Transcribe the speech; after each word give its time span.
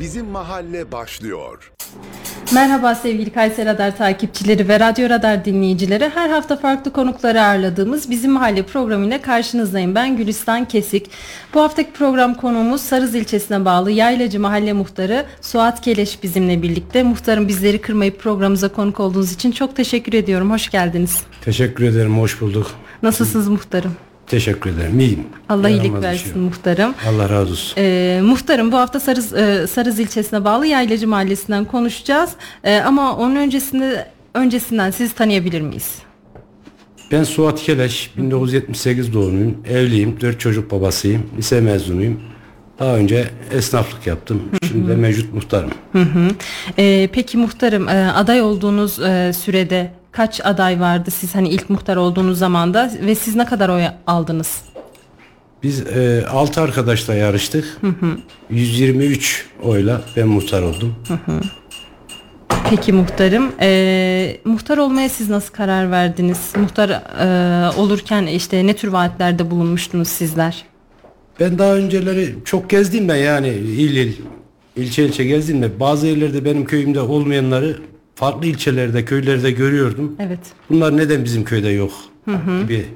Bizim 0.00 0.26
Mahalle 0.26 0.92
başlıyor. 0.92 1.72
Merhaba 2.54 2.94
sevgili 2.94 3.30
Kayseri 3.30 3.66
Radar 3.66 3.96
takipçileri 3.96 4.68
ve 4.68 4.80
Radyo 4.80 5.08
Radar 5.08 5.44
dinleyicileri. 5.44 6.10
Her 6.14 6.30
hafta 6.30 6.56
farklı 6.56 6.92
konukları 6.92 7.42
ağırladığımız 7.42 8.10
Bizim 8.10 8.32
Mahalle 8.32 8.62
programıyla 8.62 9.22
karşınızdayım. 9.22 9.94
Ben 9.94 10.16
Gülistan 10.16 10.64
Kesik. 10.64 11.10
Bu 11.54 11.60
haftaki 11.60 11.92
program 11.92 12.34
konuğumuz 12.34 12.80
Sarız 12.80 13.14
ilçesine 13.14 13.64
bağlı 13.64 13.90
Yaylacı 13.90 14.40
Mahalle 14.40 14.72
Muhtarı 14.72 15.26
Suat 15.40 15.80
Keleş 15.80 16.22
bizimle 16.22 16.62
birlikte. 16.62 17.02
Muhtarım 17.02 17.48
bizleri 17.48 17.80
kırmayıp 17.80 18.20
programımıza 18.20 18.68
konuk 18.68 19.00
olduğunuz 19.00 19.32
için 19.32 19.52
çok 19.52 19.76
teşekkür 19.76 20.12
ediyorum. 20.12 20.50
Hoş 20.50 20.70
geldiniz. 20.70 21.22
Teşekkür 21.44 21.84
ederim, 21.84 22.18
hoş 22.18 22.40
bulduk. 22.40 22.70
Nasılsınız 23.02 23.48
muhtarım? 23.48 23.96
Teşekkür 24.32 24.70
ederim, 24.70 25.00
iyiyim. 25.00 25.24
Allah 25.48 25.68
Yaramaz 25.68 25.84
iyilik 25.86 26.02
versin 26.02 26.24
şey 26.24 26.32
yok. 26.32 26.42
muhtarım. 26.42 26.94
Allah 27.08 27.30
razı 27.30 27.52
olsun. 27.52 27.74
Ee, 27.78 28.20
muhtarım 28.24 28.72
bu 28.72 28.76
hafta 28.76 29.00
Sarız, 29.00 29.32
e, 29.32 29.66
Sarız 29.66 29.98
ilçesine 29.98 30.44
bağlı 30.44 30.66
Yaylacı 30.66 31.08
Mahallesi'nden 31.08 31.64
konuşacağız. 31.64 32.30
Ee, 32.64 32.76
ama 32.76 33.16
onun 33.16 33.36
öncesinde 33.36 34.08
öncesinden 34.34 34.90
sizi 34.90 35.14
tanıyabilir 35.14 35.60
miyiz? 35.60 35.98
Ben 37.12 37.24
Suat 37.24 37.62
Keleş, 37.62 38.10
1978 38.16 39.14
doğumluyum, 39.14 39.56
evliyim, 39.70 40.20
4 40.20 40.40
çocuk 40.40 40.70
babasıyım, 40.70 41.22
lise 41.38 41.60
mezunuyum. 41.60 42.20
Daha 42.78 42.96
önce 42.96 43.30
esnaflık 43.52 44.06
yaptım, 44.06 44.42
şimdi 44.68 44.88
de 44.88 44.96
mevcut 44.96 45.34
muhtarım. 45.34 45.70
Ee, 46.78 47.08
peki 47.12 47.36
muhtarım 47.38 47.88
e, 47.88 48.12
aday 48.12 48.42
olduğunuz 48.42 48.98
e, 49.00 49.32
sürede 49.32 49.90
kaç 50.12 50.40
aday 50.46 50.80
vardı 50.80 51.10
siz 51.10 51.34
hani 51.34 51.48
ilk 51.48 51.70
muhtar 51.70 51.96
olduğunuz 51.96 52.38
zamanda 52.38 52.92
ve 53.06 53.14
siz 53.14 53.36
ne 53.36 53.44
kadar 53.44 53.68
oy 53.68 53.82
aldınız? 54.06 54.62
Biz 55.62 55.86
e, 55.86 56.26
6 56.30 56.60
arkadaşla 56.60 57.14
yarıştık. 57.14 57.80
123 58.50 59.46
oyla 59.62 60.00
ben 60.16 60.28
muhtar 60.28 60.62
oldum. 60.62 60.94
Peki 62.70 62.92
muhtarım 62.92 63.52
e, 63.60 64.36
muhtar 64.44 64.78
olmaya 64.78 65.08
siz 65.08 65.30
nasıl 65.30 65.54
karar 65.54 65.90
verdiniz? 65.90 66.52
Muhtar 66.56 66.90
e, 66.90 67.76
olurken 67.76 68.26
işte 68.26 68.66
ne 68.66 68.76
tür 68.76 68.88
vaatlerde 68.88 69.50
bulunmuştunuz 69.50 70.08
sizler? 70.08 70.64
Ben 71.40 71.58
daha 71.58 71.74
önceleri 71.74 72.34
çok 72.44 72.70
gezdim 72.70 73.08
ben 73.08 73.16
yani 73.16 73.48
il 73.48 73.96
il, 73.96 74.16
ilçe 74.76 75.04
ilçe 75.04 75.24
gezdim 75.24 75.62
de 75.62 75.80
bazı 75.80 76.06
yerlerde 76.06 76.44
benim 76.44 76.64
köyümde 76.64 77.00
olmayanları 77.00 77.76
farklı 78.22 78.46
ilçelerde, 78.46 79.04
köylerde 79.04 79.50
görüyordum. 79.50 80.16
Evet. 80.18 80.38
Bunlar 80.70 80.96
neden 80.96 81.24
bizim 81.24 81.44
köyde 81.44 81.68
yok 81.68 81.92
gibi 82.62 82.86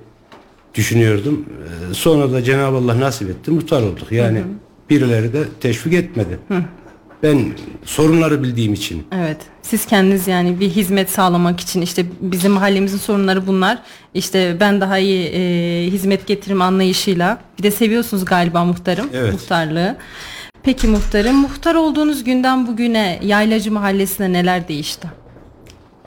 düşünüyordum. 0.74 1.46
Ee, 1.91 1.94
Sonra 1.94 2.32
da 2.32 2.44
Cenab-ı 2.44 2.77
Allah 2.77 3.00
nasip 3.00 3.30
etti, 3.30 3.50
muhtar 3.50 3.82
olduk. 3.82 4.12
Yani 4.12 4.42
birileri 4.91 5.32
de 5.32 5.44
teşvik 5.60 5.94
etmedi. 5.94 6.38
Ben 7.22 7.44
sorunları 7.84 8.42
bildiğim 8.42 8.74
için. 8.74 9.06
Evet. 9.12 9.36
Siz 9.62 9.86
kendiniz 9.86 10.28
yani 10.28 10.60
bir 10.60 10.70
hizmet 10.70 11.10
sağlamak 11.10 11.60
için 11.60 11.80
işte 11.82 12.06
bizim 12.20 12.52
mahallemizin 12.52 12.98
sorunları 12.98 13.47
bunlar. 13.47 13.78
İşte 14.14 14.56
ben 14.60 14.80
daha 14.80 14.98
iyi 14.98 15.27
e, 15.27 15.91
hizmet 15.91 16.27
getiririm 16.27 16.62
anlayışıyla. 16.62 17.38
Bir 17.58 17.62
de 17.62 17.70
seviyorsunuz 17.70 18.24
galiba 18.24 18.64
muhtarım. 18.64 19.06
Evet. 19.12 19.32
Muhtarlığı. 19.32 19.97
Peki 20.67 20.86
muhtarım 20.86 21.36
muhtar 21.36 21.75
olduğunuz 21.75 22.25
günden 22.25 22.67
bugüne 22.67 23.20
Yaylacı 23.22 23.72
Mahallesi'ne 23.72 24.33
neler 24.33 24.69
değişti? 24.69 25.09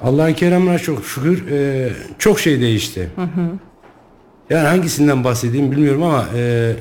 Allah'ın 0.01 0.33
keremine 0.33 0.79
çok 0.79 1.05
şükür 1.05 1.51
e, 1.51 1.89
çok 2.17 2.39
şey 2.39 2.61
değişti. 2.61 3.09
Yani 4.49 4.67
hangisinden 4.67 5.23
bahsedeyim 5.23 5.71
bilmiyorum 5.71 6.03
ama 6.03 6.25
e, 6.35 6.75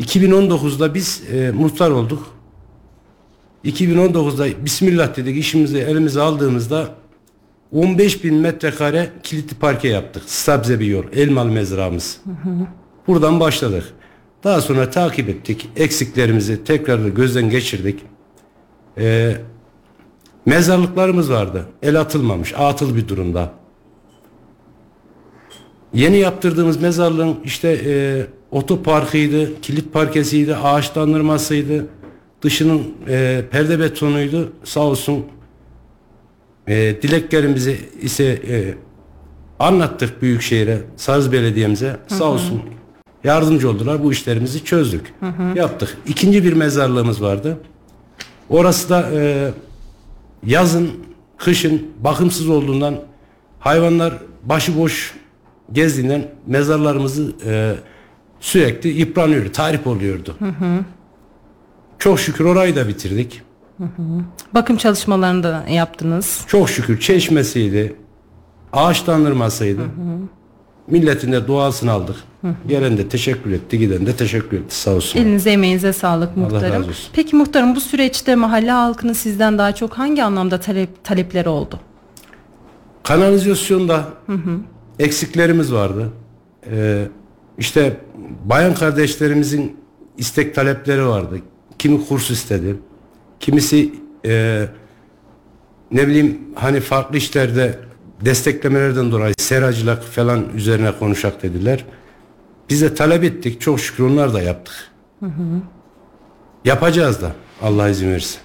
2019'da 0.00 0.94
biz 0.94 1.22
e, 1.32 1.50
muhtar 1.50 1.90
olduk. 1.90 2.26
2019'da 3.64 4.64
Bismillah 4.64 5.16
dedik 5.16 5.38
işimizi 5.38 5.78
elimize 5.78 6.20
aldığımızda 6.20 6.88
15 7.72 8.24
bin 8.24 8.34
metrekare 8.34 9.10
kilitli 9.22 9.54
parke 9.54 9.88
yaptık. 9.88 10.22
Sabze 10.26 10.80
bir 10.80 10.86
yol. 10.86 11.04
Elmalı 11.12 11.50
mezramız. 11.50 12.20
Buradan 13.06 13.40
başladık. 13.40 13.94
Daha 14.44 14.60
sonra 14.60 14.90
takip 14.90 15.28
ettik. 15.28 15.68
Eksiklerimizi 15.76 16.64
tekrar 16.64 17.04
da 17.04 17.08
gözden 17.08 17.50
geçirdik. 17.50 18.00
Ee, 18.98 19.36
mezarlıklarımız 20.46 21.30
vardı. 21.30 21.66
El 21.82 22.00
atılmamış. 22.00 22.54
Atıl 22.56 22.96
bir 22.96 23.08
durumda. 23.08 23.52
Yeni 25.94 26.18
yaptırdığımız 26.18 26.80
mezarlığın 26.80 27.36
işte 27.44 27.80
e, 27.86 28.26
otoparkıydı, 28.50 29.60
kilit 29.60 29.92
parkesiydi, 29.92 30.56
ağaçlandırmasıydı. 30.56 31.86
Dışının 32.42 32.94
e, 33.08 33.44
perde 33.50 33.80
betonuydu. 33.80 34.52
Sağ 34.64 34.80
olsun 34.80 35.26
e, 36.66 37.02
dileklerimizi 37.02 37.76
ise 38.02 38.24
e, 38.24 38.74
anlattık 39.58 40.22
Büyükşehir'e, 40.22 40.78
Sarız 40.96 41.32
Belediye'mize. 41.32 41.96
Sağ 42.06 42.24
olsun 42.24 42.62
yardımcı 43.24 43.70
oldular. 43.70 44.04
Bu 44.04 44.12
işlerimizi 44.12 44.64
çözdük. 44.64 45.14
Yaptık. 45.54 45.96
İkinci 46.06 46.44
bir 46.44 46.52
mezarlığımız 46.52 47.22
vardı. 47.22 47.58
Orası 48.50 48.90
da 48.90 49.10
e, 49.12 49.50
yazın, 50.46 50.90
kışın 51.38 51.86
bakımsız 52.00 52.48
olduğundan 52.48 52.94
hayvanlar 53.60 54.14
başıboş 54.44 55.14
gezdiğinden 55.72 56.28
mezarlarımızı 56.46 57.32
e, 57.46 57.74
sürekli 58.40 58.88
yıpranıyordu, 58.90 59.52
tahrip 59.52 59.86
oluyordu. 59.86 60.36
Çok 61.98 62.20
şükür 62.20 62.44
orayı 62.44 62.76
da 62.76 62.88
bitirdik. 62.88 63.42
Bakım 64.54 64.76
çalışmalarını 64.76 65.42
da 65.42 65.64
yaptınız. 65.70 66.44
Çok 66.46 66.70
şükür 66.70 67.00
çeşmesiydi, 67.00 67.96
ağaçlandırmasıydı. 68.72 69.82
Milletin 70.86 71.32
de 71.32 71.46
duasını 71.46 71.92
aldık. 71.92 72.16
Gelen 72.68 72.98
de 72.98 73.08
teşekkür 73.08 73.52
etti, 73.52 73.78
giden 73.78 74.06
de 74.06 74.16
teşekkür 74.16 74.56
etti 74.56 74.74
sağ 74.76 74.90
olsun. 74.90 75.18
Elinize 75.18 75.50
emeğinize 75.50 75.92
sağlık 75.92 76.36
muhtarım. 76.36 76.74
razı 76.74 76.88
olsun. 76.88 77.10
Peki 77.12 77.36
muhtarım 77.36 77.74
bu 77.76 77.80
süreçte 77.80 78.34
mahalle 78.34 78.70
halkının 78.70 79.12
sizden 79.12 79.58
daha 79.58 79.74
çok 79.74 79.92
hangi 79.92 80.24
anlamda 80.24 80.60
talep, 80.60 81.04
talepleri 81.04 81.48
oldu? 81.48 81.80
Kanalizasyonda 83.02 84.04
eksiklerimiz 84.98 85.72
vardı. 85.72 86.08
Ee, 86.70 87.04
işte 87.58 87.96
bayan 88.44 88.74
kardeşlerimizin 88.74 89.76
istek 90.18 90.54
talepleri 90.54 91.06
vardı. 91.06 91.38
Kimi 91.78 92.06
kurs 92.06 92.30
istedi. 92.30 92.76
Kimisi 93.40 93.92
e, 94.26 94.64
ne 95.90 96.08
bileyim 96.08 96.38
hani 96.54 96.80
farklı 96.80 97.16
işlerde 97.16 97.78
desteklemelerden 98.24 99.12
dolayı 99.12 99.34
seracılık 99.38 100.02
falan 100.02 100.44
üzerine 100.56 100.92
konuşak 100.98 101.42
dediler. 101.42 101.84
Biz 102.70 102.82
de 102.82 102.94
talep 102.94 103.24
ettik. 103.24 103.60
Çok 103.60 103.80
şükür 103.80 104.04
onlar 104.04 104.34
da 104.34 104.42
yaptık. 104.42 104.74
Yapacağız 106.64 107.22
da 107.22 107.32
Allah 107.62 107.88
izin 107.88 108.10
verirse. 108.10 108.38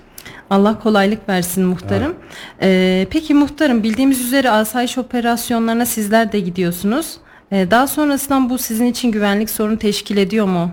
Allah 0.49 0.79
kolaylık 0.79 1.29
versin 1.29 1.65
muhtarım. 1.65 2.15
Ee, 2.61 3.07
peki 3.09 3.33
muhtarım 3.33 3.83
bildiğimiz 3.83 4.21
üzere 4.21 4.49
asayiş 4.49 4.97
operasyonlarına 4.97 5.85
sizler 5.85 6.31
de 6.31 6.39
gidiyorsunuz. 6.39 7.17
Ee, 7.51 7.67
daha 7.71 7.87
sonrasında 7.87 8.49
bu 8.49 8.57
sizin 8.57 8.85
için 8.85 9.11
güvenlik 9.11 9.49
sorunu 9.49 9.77
teşkil 9.77 10.17
ediyor 10.17 10.45
mu? 10.45 10.71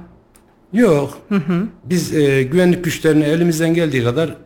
Yok. 0.72 1.18
Biz 1.84 2.14
e, 2.14 2.42
güvenlik 2.42 2.84
güçlerine 2.84 3.24
elimizden 3.24 3.74
geldiği 3.74 4.04
kadar 4.04 4.36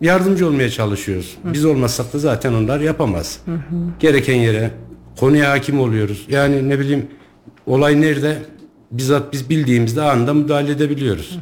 yardımcı 0.00 0.46
olmaya 0.46 0.70
çalışıyoruz. 0.70 1.36
Biz 1.44 1.64
olmazsak 1.64 2.12
da 2.12 2.18
zaten 2.18 2.52
onlar 2.52 2.80
yapamaz. 2.80 3.40
Gereken 4.00 4.36
yere 4.36 4.70
konuya 5.20 5.50
hakim 5.50 5.80
oluyoruz. 5.80 6.26
Yani 6.28 6.68
ne 6.68 6.78
bileyim 6.78 7.06
olay 7.66 8.00
nerede 8.00 8.38
bizzat 8.90 9.32
biz 9.32 9.50
bildiğimizde 9.50 10.02
anında 10.02 10.34
müdahale 10.34 10.72
edebiliyoruz. 10.72 11.38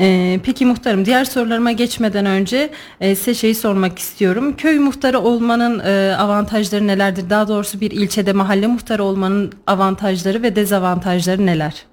Ee, 0.00 0.40
peki 0.44 0.66
muhtarım 0.66 1.04
diğer 1.04 1.24
sorularıma 1.24 1.72
geçmeden 1.72 2.26
önce 2.26 2.70
e, 3.00 3.14
size 3.14 3.34
şeyi 3.34 3.54
sormak 3.54 3.98
istiyorum. 3.98 4.56
Köy 4.56 4.78
muhtarı 4.78 5.18
olmanın 5.18 5.78
e, 5.78 6.16
avantajları 6.16 6.86
nelerdir? 6.86 7.30
Daha 7.30 7.48
doğrusu 7.48 7.80
bir 7.80 7.90
ilçede 7.90 8.32
mahalle 8.32 8.66
muhtarı 8.66 9.04
olmanın 9.04 9.52
avantajları 9.66 10.42
ve 10.42 10.56
dezavantajları 10.56 11.46
neler? 11.46 11.86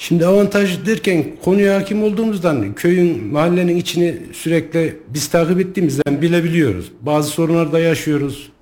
Şimdi 0.00 0.26
avantaj 0.26 0.86
derken 0.86 1.24
konuya 1.44 1.76
hakim 1.76 2.02
olduğumuzdan 2.02 2.74
köyün 2.74 3.24
mahallenin 3.24 3.76
içini 3.76 4.16
sürekli 4.32 4.98
biz 5.08 5.28
takip 5.28 5.60
ettiğimizden 5.60 6.22
bilebiliyoruz. 6.22 6.92
Bazı 7.00 7.30
sorunlar 7.30 7.72
da 7.72 7.78
yaşıyoruz. 7.78 8.52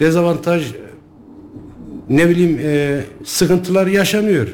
Dezavantaj 0.00 0.72
ne 2.10 2.28
bileyim 2.28 2.60
e, 2.62 3.00
sıkıntılar 3.24 3.86
yaşanıyor. 3.86 4.48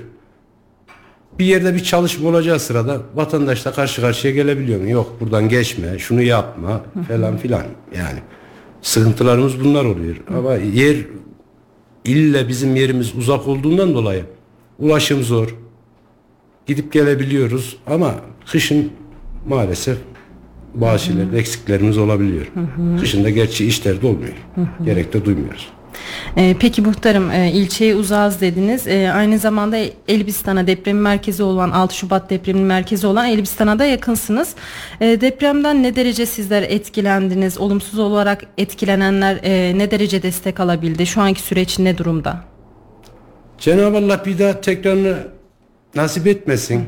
Bir 1.39 1.45
yerde 1.45 1.75
bir 1.75 1.83
çalışma 1.83 2.29
olacağı 2.29 2.61
sırada 2.61 3.01
vatandaşla 3.15 3.73
karşı 3.73 4.01
karşıya 4.01 4.35
gelebiliyor 4.35 4.81
mu? 4.81 4.91
Yok 4.91 5.17
buradan 5.21 5.49
geçme, 5.49 5.99
şunu 5.99 6.23
yapma 6.23 6.83
falan 7.09 7.37
filan. 7.37 7.65
Yani 7.97 8.19
sıkıntılarımız 8.83 9.65
bunlar 9.65 9.85
oluyor. 9.85 10.17
Ama 10.37 10.55
yer 10.55 10.97
ille 12.05 12.49
bizim 12.49 12.77
yerimiz 12.77 13.15
uzak 13.15 13.49
olduğundan 13.49 13.95
dolayı 13.95 14.25
ulaşım 14.79 15.23
zor. 15.23 15.57
Gidip 16.71 16.93
gelebiliyoruz 16.93 17.77
ama 17.87 18.15
kışın 18.47 18.93
maalesef 19.49 19.99
bazı 20.75 21.05
şeylerde 21.05 21.39
eksiklerimiz 21.39 21.99
olabiliyor. 21.99 22.47
Kışında 23.01 23.31
gerçi 23.31 23.67
işler 23.67 24.03
de 24.03 24.07
olmuyor. 24.07 24.33
Gerek 24.85 25.13
de 25.13 25.25
duymuyoruz. 25.25 25.69
Ee, 26.37 26.57
peki 26.61 26.83
muhtarım 26.83 27.31
e, 27.31 27.53
ilçeye 27.53 27.95
uzağız 27.95 28.41
dediniz. 28.41 28.87
Ee, 28.87 29.11
aynı 29.15 29.39
zamanda 29.39 29.77
Elbistan'a 30.09 30.67
depremin 30.67 31.03
merkezi 31.03 31.43
olan 31.43 31.71
6 31.71 31.97
Şubat 31.97 32.31
depreminin 32.31 32.67
merkezi 32.67 33.07
olan 33.07 33.29
Elbistan'a 33.29 33.79
da 33.79 33.85
yakınsınız. 33.85 34.55
Ee, 35.01 35.21
depremden 35.21 35.83
ne 35.83 35.97
derece 35.97 36.27
sizler 36.27 36.63
etkilendiniz? 36.63 37.59
Olumsuz 37.59 37.99
olarak 37.99 38.45
etkilenenler 38.59 39.41
e, 39.43 39.79
ne 39.79 39.91
derece 39.91 40.23
destek 40.23 40.61
alabildi? 40.61 41.07
Şu 41.07 41.21
anki 41.21 41.41
süreç 41.41 41.79
ne 41.79 41.99
durumda? 41.99 42.45
Cenab-ı 43.59 43.97
Allah 43.97 44.23
bir 44.27 44.39
daha 44.39 44.61
tekrarını 44.61 45.40
nasip 45.95 46.27
etmesin. 46.27 46.85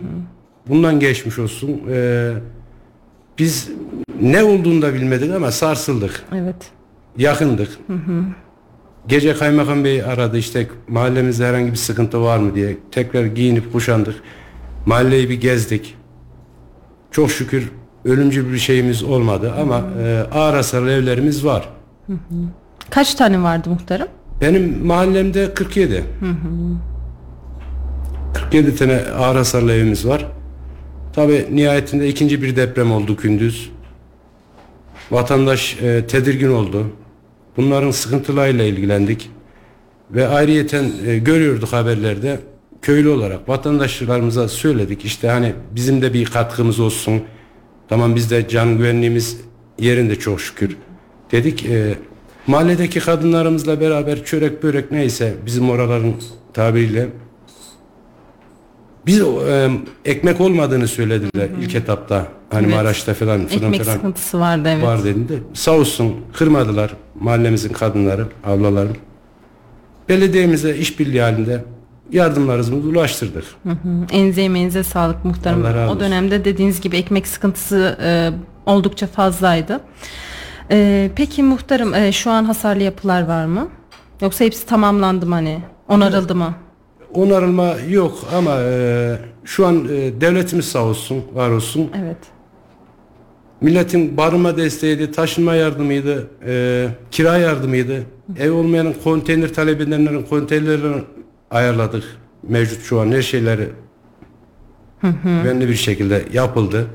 Bundan 0.68 1.00
geçmiş 1.00 1.38
olsun. 1.38 1.80
Ee, 1.90 2.32
biz 3.38 3.68
ne 4.20 4.44
olduğunu 4.44 4.82
da 4.82 4.94
bilmedik 4.94 5.34
ama 5.34 5.50
sarsıldık. 5.50 6.24
Evet. 6.34 6.56
Yakındık. 7.18 7.68
Gece 9.08 9.34
kaymakam 9.34 9.84
bey 9.84 10.02
aradı 10.04 10.38
işte 10.38 10.68
mahallemizde 10.88 11.46
herhangi 11.46 11.70
bir 11.70 11.76
sıkıntı 11.76 12.22
var 12.22 12.38
mı 12.38 12.54
diye. 12.54 12.76
Tekrar 12.90 13.24
giyinip 13.24 13.72
kuşandık. 13.72 14.14
Mahalleyi 14.86 15.30
bir 15.30 15.40
gezdik. 15.40 15.94
Çok 17.10 17.30
şükür 17.30 17.72
ölümcül 18.04 18.52
bir 18.52 18.58
şeyimiz 18.58 19.02
olmadı 19.02 19.52
ama 19.60 19.82
e, 20.02 20.26
ağır 20.34 20.54
hasarlı 20.54 20.90
evlerimiz 20.92 21.44
var. 21.44 21.68
Kaç 22.90 23.14
tane 23.14 23.42
vardı 23.42 23.70
muhtarım? 23.70 24.08
Benim 24.40 24.86
mahallemde 24.86 25.54
47. 25.54 26.04
47 28.34 28.76
tane 28.76 29.02
ağır 29.18 29.36
hasarlı 29.36 29.72
evimiz 29.72 30.06
var. 30.06 30.26
Tabi 31.12 31.46
nihayetinde 31.50 32.08
ikinci 32.08 32.42
bir 32.42 32.56
deprem 32.56 32.92
oldu 32.92 33.16
gündüz. 33.16 33.70
Vatandaş 35.10 35.82
e, 35.82 36.06
tedirgin 36.06 36.50
oldu. 36.50 36.86
Bunların 37.56 37.90
sıkıntılarıyla 37.90 38.64
ilgilendik. 38.64 39.30
Ve 40.10 40.28
ayrıyeten 40.28 40.90
e, 41.06 41.18
görüyorduk 41.18 41.72
haberlerde 41.72 42.40
köylü 42.82 43.08
olarak 43.08 43.48
vatandaşlarımıza 43.48 44.48
söyledik. 44.48 45.04
İşte 45.04 45.28
hani 45.28 45.52
bizim 45.74 46.02
de 46.02 46.14
bir 46.14 46.24
katkımız 46.24 46.80
olsun. 46.80 47.22
Tamam 47.88 48.16
biz 48.16 48.30
de 48.30 48.48
can 48.48 48.78
güvenliğimiz 48.78 49.40
yerinde 49.78 50.16
çok 50.16 50.40
şükür. 50.40 50.76
Dedik 51.32 51.66
e, 51.66 51.94
mahalledeki 52.46 53.00
kadınlarımızla 53.00 53.80
beraber 53.80 54.24
çörek 54.24 54.62
börek 54.62 54.90
neyse 54.90 55.34
bizim 55.46 55.70
oraların 55.70 56.14
tabiriyle 56.54 57.08
biz 59.06 59.20
e, 59.20 59.70
ekmek 60.04 60.40
olmadığını 60.40 60.88
söylediler 60.88 61.48
ilk 61.60 61.74
etapta. 61.74 62.26
Hani 62.50 62.64
Evet. 62.66 62.74
Maraş'ta 62.76 63.14
falan 63.14 63.46
fırın 63.46 63.62
Ekmek 63.62 63.84
falan 63.84 63.94
sıkıntısı 63.96 64.40
vardı 64.40 64.68
evet. 64.72 64.84
var 64.84 65.04
dediğinde 65.04 65.34
sağ 65.54 65.72
olsun 65.72 66.14
kırmadılar 66.32 66.94
mahallemizin 67.20 67.72
kadınları, 67.72 68.26
ablalarım. 68.44 68.96
Belediyemize 70.08 70.76
işbirliği 70.76 71.22
halinde 71.22 71.64
yardımlarımızı 72.12 72.74
ulaştırdık. 72.74 73.44
Enze 74.12 74.42
emeğinize 74.42 74.82
sağlık 74.82 75.24
muhtarım. 75.24 75.88
O 75.88 76.00
dönemde 76.00 76.44
dediğiniz 76.44 76.80
gibi 76.80 76.96
ekmek 76.96 77.26
sıkıntısı 77.26 77.98
e, 78.02 78.30
oldukça 78.66 79.06
fazlaydı. 79.06 79.80
E, 80.70 81.10
peki 81.16 81.42
muhtarım 81.42 81.94
e, 81.94 82.12
şu 82.12 82.30
an 82.30 82.44
hasarlı 82.44 82.82
yapılar 82.82 83.26
var 83.26 83.46
mı? 83.46 83.68
Yoksa 84.20 84.44
hepsi 84.44 84.66
tamamlandı 84.66 85.26
mı 85.26 85.34
hani? 85.34 85.58
Onarıldı 85.88 86.34
mı? 86.34 86.54
Onarılma 87.14 87.74
yok 87.88 88.18
ama 88.34 88.56
e, 88.60 89.18
şu 89.44 89.66
an 89.66 89.84
e, 89.84 90.20
devletimiz 90.20 90.64
sağ 90.64 90.84
olsun, 90.84 91.24
var 91.34 91.50
olsun. 91.50 91.90
Evet. 92.02 92.16
Milletin 93.60 94.16
barınma 94.16 94.56
desteğiydi, 94.56 95.12
taşınma 95.12 95.54
yardımıydı, 95.54 96.30
e, 96.46 96.88
kira 97.10 97.38
yardımıydı. 97.38 98.02
Ev 98.38 98.52
olmayanın 98.52 98.94
konteyner 99.04 99.54
talep 99.54 99.80
edenlerin 99.80 100.22
konteynerlerini 100.22 101.02
ayarladık. 101.50 102.04
Mevcut 102.42 102.82
şu 102.82 103.00
an 103.00 103.12
her 103.12 103.22
şeyleri 103.22 103.68
güvenli 105.24 105.68
bir 105.68 105.74
şekilde 105.74 106.24
yapıldı. 106.32 106.86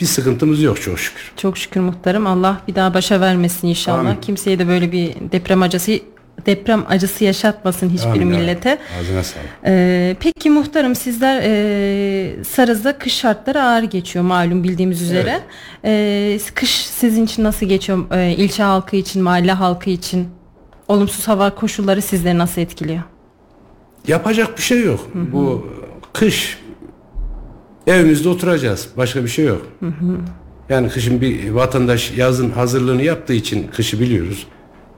Bir 0.00 0.06
sıkıntımız 0.06 0.62
yok 0.62 0.82
çok 0.82 0.98
şükür. 0.98 1.32
Çok 1.36 1.58
şükür 1.58 1.80
muhtarım. 1.80 2.26
Allah 2.26 2.60
bir 2.68 2.74
daha 2.74 2.94
başa 2.94 3.20
vermesin 3.20 3.68
inşallah. 3.68 3.98
Amin. 3.98 4.20
Kimseye 4.20 4.58
de 4.58 4.68
böyle 4.68 4.92
bir 4.92 5.14
deprem 5.32 5.62
acısı 5.62 5.92
deprem 6.46 6.84
acısı 6.88 7.24
yaşatmasın 7.24 7.88
hiçbir 7.90 8.08
Amin 8.08 8.26
millete. 8.28 8.78
Ağzına 9.00 9.22
sağlık. 9.22 9.46
Ee, 9.66 10.16
peki 10.20 10.50
muhtarım 10.50 10.94
sizler 10.94 11.42
e, 11.44 12.44
Sarız'da 12.44 12.98
kış 12.98 13.14
şartları 13.14 13.62
ağır 13.62 13.82
geçiyor 13.82 14.24
malum 14.24 14.64
bildiğimiz 14.64 15.02
üzere. 15.02 15.40
Ee, 15.84 16.38
kış 16.54 16.70
sizin 16.70 17.24
için 17.24 17.44
nasıl 17.44 17.66
geçiyor? 17.66 17.98
Ee, 18.12 18.30
ilçe 18.30 18.62
halkı 18.62 18.96
için, 18.96 19.22
mahalle 19.22 19.52
halkı 19.52 19.90
için 19.90 20.28
olumsuz 20.88 21.28
hava 21.28 21.54
koşulları 21.54 22.02
sizleri 22.02 22.38
nasıl 22.38 22.60
etkiliyor? 22.60 23.02
Yapacak 24.08 24.56
bir 24.56 24.62
şey 24.62 24.84
yok. 24.84 25.08
Bu 25.14 25.66
kış 26.12 26.58
evimizde 27.86 28.28
oturacağız. 28.28 28.88
Başka 28.96 29.24
bir 29.24 29.28
şey 29.28 29.44
yok. 29.44 29.66
Yani 30.68 30.88
kışın 30.88 31.20
bir 31.20 31.50
vatandaş 31.50 32.12
yazın 32.16 32.50
hazırlığını 32.50 33.02
yaptığı 33.02 33.32
için 33.34 33.68
kışı 33.76 34.00
biliyoruz. 34.00 34.46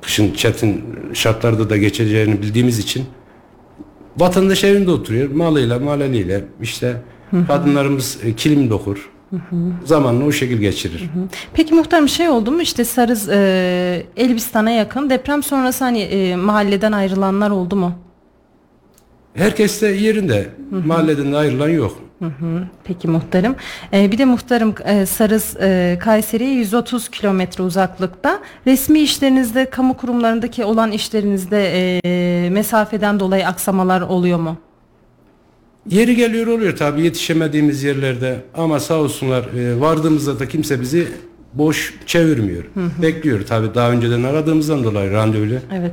Kışın 0.03 0.35
çetin 0.35 0.85
şartlarda 1.15 1.71
da 1.71 1.77
geçeceğini 1.77 2.43
bildiğimiz 2.43 2.79
için 2.79 3.05
vatandaş 4.17 4.65
evinde 4.65 4.91
oturuyor. 4.91 5.31
Malıyla, 5.31 5.79
maleliyle 5.79 6.45
işte 6.63 6.97
kadınlarımız 7.47 8.19
e, 8.25 8.33
kilim 8.35 8.71
dokur. 8.71 9.11
Zamanla 9.85 10.25
o 10.25 10.33
şekil 10.33 10.57
geçirir. 10.59 11.11
Peki 11.55 11.75
muhtarım 11.75 12.09
şey 12.09 12.29
oldu 12.29 12.51
mu 12.53 12.63
işte 12.63 12.85
Sarız 12.85 13.29
e, 13.29 14.07
Elbistan'a 14.17 14.71
yakın 14.71 15.11
deprem 15.11 15.43
sonrası 15.43 15.85
hani 15.85 16.01
e, 16.01 16.37
mahalleden 16.37 16.93
ayrılanlar 16.93 17.51
oldu 17.51 17.77
mu? 17.77 17.93
Herkes 19.35 19.83
de 19.83 19.87
yerinde. 19.87 20.49
Mahalleden 20.87 21.33
de 21.33 21.37
ayrılan 21.37 21.69
yok. 21.69 21.97
Peki 22.85 23.09
muhtarım. 23.09 23.57
Ee, 23.93 24.13
bir 24.13 24.19
de 24.19 24.25
muhtarım 24.25 24.75
e, 24.85 25.07
Sarız 25.07 25.57
e, 25.61 25.99
Kayseri'ye 26.01 26.53
130 26.55 27.09
kilometre 27.09 27.65
uzaklıkta. 27.65 28.41
Resmi 28.67 29.01
işlerinizde, 29.01 29.71
kamu 29.71 29.97
kurumlarındaki 29.97 30.65
olan 30.65 30.93
işlerinizde 30.93 31.73
e, 32.05 32.51
mesafeden 32.51 33.21
dolayı 33.21 33.47
aksamalar 33.47 34.01
oluyor 34.01 34.39
mu? 34.39 34.57
Yeri 35.91 36.17
geliyor 36.17 36.47
oluyor 36.47 36.77
tabii 36.77 37.03
yetişemediğimiz 37.03 37.83
yerlerde 37.83 38.37
ama 38.55 38.81
sağ 38.81 38.95
olsunlar 38.95 39.45
e, 39.45 39.81
vardığımızda 39.81 40.39
da 40.39 40.49
kimse 40.49 40.81
bizi 40.81 41.09
boş 41.55 41.95
çevirmiyor. 42.07 42.65
Bekliyor 43.03 43.41
tabii 43.47 43.75
daha 43.75 43.91
önceden 43.91 44.23
aradığımızdan 44.23 44.85
dolayı 44.85 45.13
randevulu. 45.13 45.55
Evet. 45.73 45.93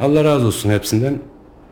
Allah 0.00 0.24
razı 0.24 0.46
olsun 0.46 0.70
hepsinden. 0.70 1.18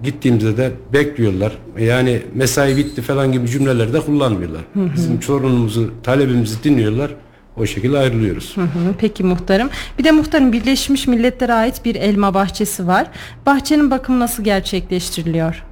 Gittiğimizde 0.03 0.57
de 0.57 0.73
bekliyorlar. 0.93 1.59
Yani 1.79 2.23
mesai 2.35 2.77
bitti 2.77 3.03
falan 3.03 3.33
gibi 3.33 3.47
cümleler 3.49 3.93
de 3.93 4.01
kullanmıyorlar. 4.01 4.63
Bizim 4.75 5.23
sorunumuzu, 5.23 5.91
talebimizi 6.03 6.65
dinliyorlar. 6.65 7.11
O 7.57 7.67
şekilde 7.67 7.99
ayrılıyoruz. 7.99 8.57
Hı 8.57 8.61
hı, 8.61 8.95
Peki 8.99 9.25
muhtarım. 9.25 9.69
Bir 9.99 10.05
de 10.05 10.11
muhtarım 10.11 10.53
Birleşmiş 10.53 11.07
Milletler'e 11.07 11.53
ait 11.53 11.85
bir 11.85 11.95
elma 11.95 12.35
bahçesi 12.35 12.87
var. 12.87 13.07
Bahçenin 13.47 13.91
bakımı 13.91 14.21
nasıl 14.21 14.45
gerçekleştiriliyor? 14.45 15.65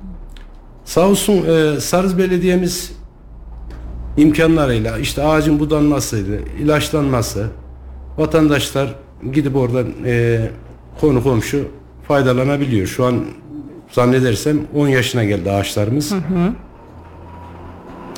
Sağ 0.84 1.08
olsun 1.08 1.32
e, 1.46 1.80
Sarız 1.80 2.18
Belediye'miz 2.18 2.92
imkanlarıyla 4.16 4.98
işte 4.98 5.22
ağacın 5.22 5.58
budanmasıydı, 5.60 6.38
ilaçlanması, 6.62 7.46
vatandaşlar 8.18 8.94
gidip 9.32 9.56
oradan 9.56 9.86
e, 10.06 10.40
konu 11.00 11.22
komşu 11.22 11.68
faydalanabiliyor. 12.08 12.86
Şu 12.86 13.04
an 13.04 13.24
zannedersem 13.92 14.58
10 14.74 14.88
yaşına 14.88 15.24
geldi 15.24 15.50
ağaçlarımız. 15.50 16.12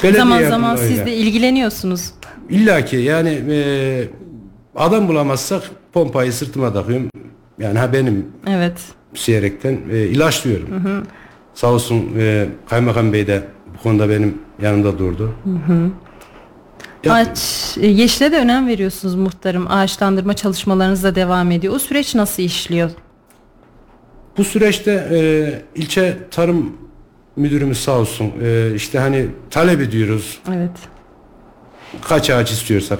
Belediye 0.02 0.18
zaman 0.22 0.42
zaman 0.44 0.76
siz 0.76 1.06
de 1.06 1.16
ilgileniyorsunuz. 1.16 2.10
İlla 2.50 2.84
ki 2.84 2.96
yani 2.96 3.42
e, 3.50 4.08
adam 4.76 5.08
bulamazsak 5.08 5.62
pompayı 5.92 6.32
sırtıma 6.32 6.72
takıyorum. 6.72 7.08
Yani 7.58 7.78
ha 7.78 7.92
benim 7.92 8.26
Evet. 8.48 8.78
diyerekten 9.26 9.78
e, 9.92 9.98
ilaçlıyorum. 9.98 10.68
Sağ 11.54 11.72
olsun 11.72 12.08
e, 12.18 12.46
Kaymakam 12.68 13.12
Bey 13.12 13.26
de 13.26 13.42
bu 13.78 13.82
konuda 13.82 14.08
benim 14.08 14.38
yanımda 14.62 14.98
durdu. 14.98 15.34
Ya- 17.04 17.12
Ağaç, 17.14 17.38
e, 17.80 17.86
yeşile 17.86 18.32
de 18.32 18.38
önem 18.38 18.66
veriyorsunuz 18.66 19.14
muhtarım. 19.14 19.66
Ağaçlandırma 19.70 20.34
çalışmalarınız 20.34 21.04
da 21.04 21.14
devam 21.14 21.50
ediyor. 21.50 21.74
O 21.74 21.78
süreç 21.78 22.14
nasıl 22.14 22.42
işliyor? 22.42 22.90
Bu 24.38 24.44
süreçte 24.44 25.08
e, 25.12 25.80
ilçe 25.80 26.16
tarım 26.30 26.72
müdürümüz 27.36 27.80
sağ 27.80 27.98
olsun 27.98 28.32
e, 28.42 28.74
işte 28.74 28.98
hani 28.98 29.26
talep 29.50 29.80
ediyoruz 29.80 30.40
Evet. 30.54 30.70
kaç 32.02 32.30
ağaç 32.30 32.50
istiyorsak 32.52 32.98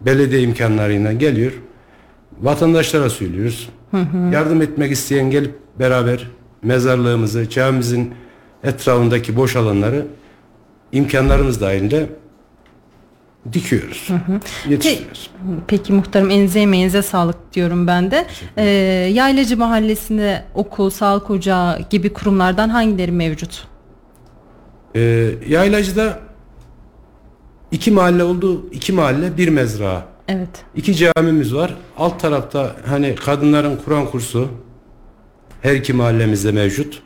belediye 0.00 0.42
imkanlarıyla 0.42 1.12
geliyor. 1.12 1.52
Vatandaşlara 2.40 3.10
söylüyoruz. 3.10 3.68
Yardım 4.32 4.62
etmek 4.62 4.92
isteyen 4.92 5.30
gelip 5.30 5.54
beraber 5.78 6.26
mezarlığımızı, 6.62 7.48
camimizin 7.48 8.14
etrafındaki 8.64 9.36
boş 9.36 9.56
alanları 9.56 10.06
imkanlarımız 10.92 11.60
dahilinde 11.60 12.06
dikiyoruz. 13.52 14.08
Yetiştiriyoruz. 14.68 15.30
Peki 15.66 15.92
muhtarım 15.92 16.30
elinize 16.30 16.60
emeğinize 16.60 17.02
sağlık 17.02 17.52
diyorum 17.54 17.86
ben 17.86 18.10
de. 18.10 18.26
Ee, 18.56 18.64
Yaylacı 19.12 19.56
Mahallesi'nde 19.56 20.44
okul, 20.54 20.90
sağlık 20.90 21.30
ocağı 21.30 21.80
gibi 21.90 22.12
kurumlardan 22.12 22.68
hangileri 22.68 23.12
mevcut? 23.12 23.68
Ee, 24.96 25.30
Yaylacı'da 25.48 26.18
iki 27.72 27.90
mahalle 27.90 28.24
oldu. 28.24 28.66
iki 28.72 28.92
mahalle 28.92 29.36
bir 29.36 29.48
mezra. 29.48 30.04
Evet. 30.28 30.48
İki 30.76 30.94
camimiz 30.94 31.54
var. 31.54 31.74
Alt 31.98 32.20
tarafta 32.20 32.76
hani 32.86 33.14
kadınların 33.14 33.76
Kur'an 33.84 34.06
kursu 34.06 34.48
her 35.62 35.74
iki 35.74 35.92
mahallemizde 35.92 36.52
mevcut. 36.52 37.02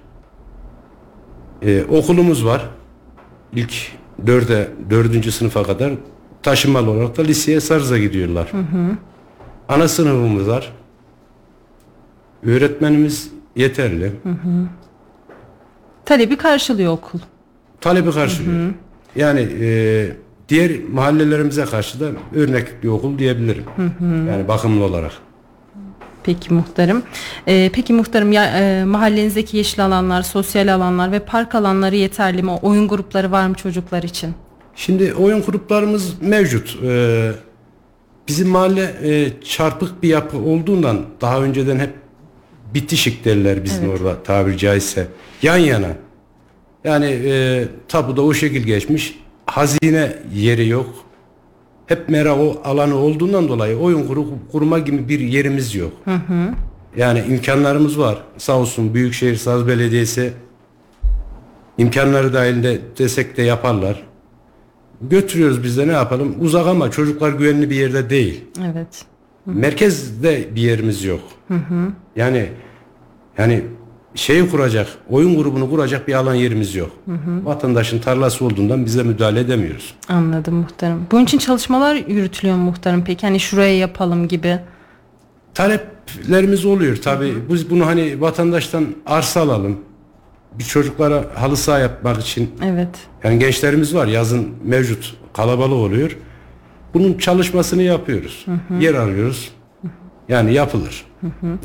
Ee, 1.62 1.84
okulumuz 1.84 2.44
var. 2.46 2.62
İlk 3.54 3.72
dörde, 4.26 4.68
dördüncü 4.90 5.32
sınıfa 5.32 5.62
kadar 5.62 5.92
taşımalı 6.42 6.90
olarak 6.90 7.16
da 7.16 7.22
liseye 7.22 7.60
Sarız'a 7.60 7.98
gidiyorlar. 7.98 8.52
Ana 9.68 9.88
sınıfımız 9.88 10.48
var. 10.48 10.72
Öğretmenimiz 12.46 13.30
yeterli. 13.56 14.12
Talebi 16.04 16.36
karşılıyor 16.36 16.92
okul. 16.92 17.18
Talebi 17.80 18.10
karşılıyor. 18.10 18.70
Yani 19.16 19.48
e, 19.60 20.12
diğer 20.48 20.70
mahallelerimize 20.92 21.64
karşı 21.64 22.00
da 22.00 22.06
örnek 22.34 22.82
bir 22.82 22.88
okul 22.88 23.18
diyebilirim. 23.18 23.64
Yani 24.28 24.48
bakımlı 24.48 24.84
olarak. 24.84 25.12
Peki 26.22 26.54
muhtarım. 26.54 27.02
Ee, 27.48 27.70
peki 27.72 27.92
muhtarım 27.92 28.32
ya, 28.32 28.44
e, 28.44 28.84
mahallenizdeki 28.84 29.56
yeşil 29.56 29.84
alanlar, 29.84 30.22
sosyal 30.22 30.74
alanlar 30.74 31.12
ve 31.12 31.18
park 31.18 31.54
alanları 31.54 31.96
yeterli 31.96 32.42
mi? 32.42 32.50
Oyun 32.50 32.88
grupları 32.88 33.30
var 33.30 33.46
mı 33.46 33.54
çocuklar 33.54 34.02
için? 34.02 34.34
Şimdi 34.74 35.14
oyun 35.14 35.42
gruplarımız 35.42 36.22
mevcut. 36.22 36.78
Ee, 36.84 37.32
bizim 38.28 38.48
mahalle 38.48 38.94
e, 39.02 39.32
çarpık 39.44 40.02
bir 40.02 40.08
yapı 40.08 40.38
olduğundan 40.38 40.98
daha 41.20 41.42
önceden 41.42 41.78
hep 41.78 41.90
bitişik 42.74 43.24
derler 43.24 43.64
bizim 43.64 43.90
orada 43.90 44.22
tabiri 44.22 44.58
caizse. 44.58 45.06
Yan 45.42 45.56
yana. 45.56 45.88
Yani 46.84 47.06
e, 47.06 47.64
tapuda 47.88 48.22
o 48.22 48.34
şekil 48.34 48.62
geçmiş. 48.62 49.18
Hazine 49.46 50.12
yeri 50.34 50.68
yok. 50.68 50.90
Hep 51.86 52.08
mera 52.08 52.36
o 52.38 52.60
alanı 52.64 52.94
olduğundan 52.96 53.48
dolayı 53.48 53.76
oyun 53.76 54.06
kuru, 54.06 54.26
kurma 54.52 54.78
gibi 54.78 55.08
bir 55.08 55.20
yerimiz 55.20 55.74
yok. 55.74 55.92
Yani 56.96 57.22
imkanlarımız 57.28 57.98
var. 57.98 58.18
Sağ 58.38 58.58
olsun 58.58 58.94
Büyükşehir 58.94 59.36
Saz 59.36 59.66
Belediyesi 59.66 60.32
imkanları 61.78 62.32
dahilinde 62.32 62.80
desek 62.98 63.36
de 63.36 63.42
yaparlar. 63.42 64.02
Götürüyoruz 65.00 65.62
biz 65.64 65.78
de 65.78 65.88
ne 65.88 65.92
yapalım? 65.92 66.34
Uzak 66.40 66.66
ama 66.66 66.90
çocuklar 66.90 67.30
güvenli 67.32 67.70
bir 67.70 67.76
yerde 67.76 68.10
değil. 68.10 68.44
Evet. 68.72 69.04
Merkezde 69.46 70.48
bir 70.54 70.60
yerimiz 70.60 71.04
yok. 71.04 71.20
Yani 72.16 72.48
yani 73.38 73.64
şeyi 74.14 74.50
kuracak, 74.50 74.86
oyun 75.10 75.36
grubunu 75.36 75.70
kuracak 75.70 76.08
bir 76.08 76.14
alan 76.14 76.34
yerimiz 76.34 76.74
yok. 76.74 76.90
Vatandaşın 77.44 77.98
tarlası 77.98 78.44
olduğundan 78.44 78.84
bize 78.86 79.02
müdahale 79.02 79.40
edemiyoruz. 79.40 79.94
Anladım 80.08 80.54
muhtarım. 80.54 81.06
Bunun 81.12 81.24
için 81.24 81.38
çalışmalar 81.38 81.94
yürütülüyor 81.94 82.56
mu 82.56 82.64
muhtarım 82.64 83.04
peki? 83.04 83.26
Hani 83.26 83.40
şuraya 83.40 83.78
yapalım 83.78 84.28
gibi. 84.28 84.58
Taleplerimiz 85.54 86.64
oluyor 86.64 86.96
tabi. 86.96 87.34
Biz 87.52 87.70
bunu 87.70 87.86
hani 87.86 88.20
vatandaştan 88.20 88.86
arsa 89.06 89.40
alalım. 89.40 89.80
Bir 90.58 90.64
çocuklara 90.64 91.24
halı 91.34 91.56
saha 91.56 91.78
yapmak 91.78 92.20
için 92.20 92.50
Evet. 92.64 92.88
Yani 93.24 93.38
gençlerimiz 93.38 93.94
var 93.94 94.06
yazın 94.06 94.48
mevcut 94.64 95.16
kalabalık 95.32 95.72
oluyor. 95.72 96.16
Bunun 96.94 97.18
çalışmasını 97.18 97.82
yapıyoruz. 97.82 98.46
Yer 98.80 98.94
arıyoruz. 98.94 99.52
Yani 100.28 100.52
yapılır. 100.52 101.04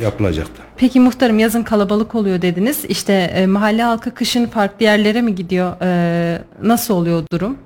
Yapılacak 0.02 0.48
da. 0.48 0.62
Peki 0.78 1.00
muhtarım 1.00 1.40
yazın 1.40 1.64
kalabalık 1.64 2.16
oluyor 2.16 2.42
dediniz. 2.42 2.86
İşte 2.86 3.14
e, 3.14 3.46
mahalle 3.48 3.84
halkı 3.84 4.14
kışın 4.14 4.46
farklı 4.46 4.86
yerlere 4.86 5.22
mi 5.22 5.36
gidiyor? 5.36 5.74
Ee, 5.82 6.42
nasıl 6.64 6.94
oluyor 6.94 7.24
durum? 7.32 7.58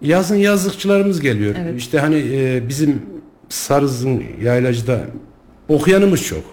Yazın 0.00 0.36
yazlıkçılarımız 0.36 1.20
geliyor. 1.20 1.54
Evet. 1.58 1.74
İşte 1.78 1.98
hani 1.98 2.16
e, 2.32 2.68
bizim 2.68 3.02
Sarız'ın 3.48 4.22
yaylacıda 4.42 5.00
okuyanımız 5.68 6.22
çok. 6.22 6.44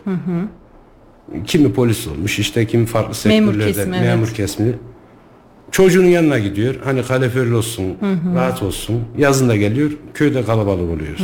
Kimi 1.47 1.73
polis 1.73 2.07
olmuş 2.07 2.39
işte 2.39 2.67
kimi 2.67 2.85
farklı 2.85 3.29
Memur 3.29 3.51
sektörlerde 3.51 3.73
kesimi, 3.73 3.95
evet. 3.97 4.07
memur 4.07 4.27
kesimi. 4.27 4.73
Çocuğunun 5.71 6.07
yanına 6.07 6.39
gidiyor. 6.39 6.75
Hani 6.83 7.03
kaloriferli 7.03 7.55
olsun, 7.55 7.97
rahat 8.35 8.63
olsun. 8.63 9.03
Yazın 9.17 9.49
da 9.49 9.55
geliyor. 9.55 9.91
Köyde 10.13 10.45
kalabalık 10.45 10.89
oluyor. 10.89 11.17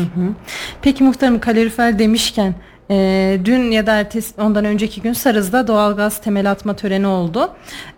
Peki 0.81 1.03
muhtarım 1.03 1.39
kalorifer 1.39 1.99
demişken 1.99 2.55
e, 2.91 3.39
dün 3.45 3.71
ya 3.71 3.87
da 3.87 3.93
ertesi, 3.99 4.41
ondan 4.41 4.65
önceki 4.65 5.01
gün 5.01 5.13
Sarız'da 5.13 5.67
doğalgaz 5.67 6.21
temel 6.21 6.51
atma 6.51 6.75
töreni 6.75 7.07
oldu. 7.07 7.49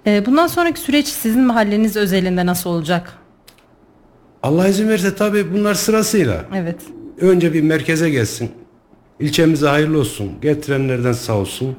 E, 0.08 0.26
bundan 0.26 0.48
sonraki 0.48 0.80
süreç 0.80 1.08
sizin 1.08 1.42
mahalleniz 1.42 1.96
özelinde 1.96 2.46
nasıl 2.46 2.70
olacak? 2.70 3.14
Allah 4.44 4.68
izin 4.68 4.90
verirse 4.90 5.16
tabii 5.16 5.54
bunlar 5.54 5.74
sırasıyla. 5.74 6.46
Evet. 6.56 6.76
Önce 7.22 7.54
bir 7.54 7.62
merkeze 7.62 8.10
gelsin. 8.10 8.52
İlçemize 9.20 9.68
hayırlı 9.68 10.00
olsun. 10.00 10.32
Getirenlerden 10.42 11.12
sağ 11.14 11.34
olsun. 11.34 11.76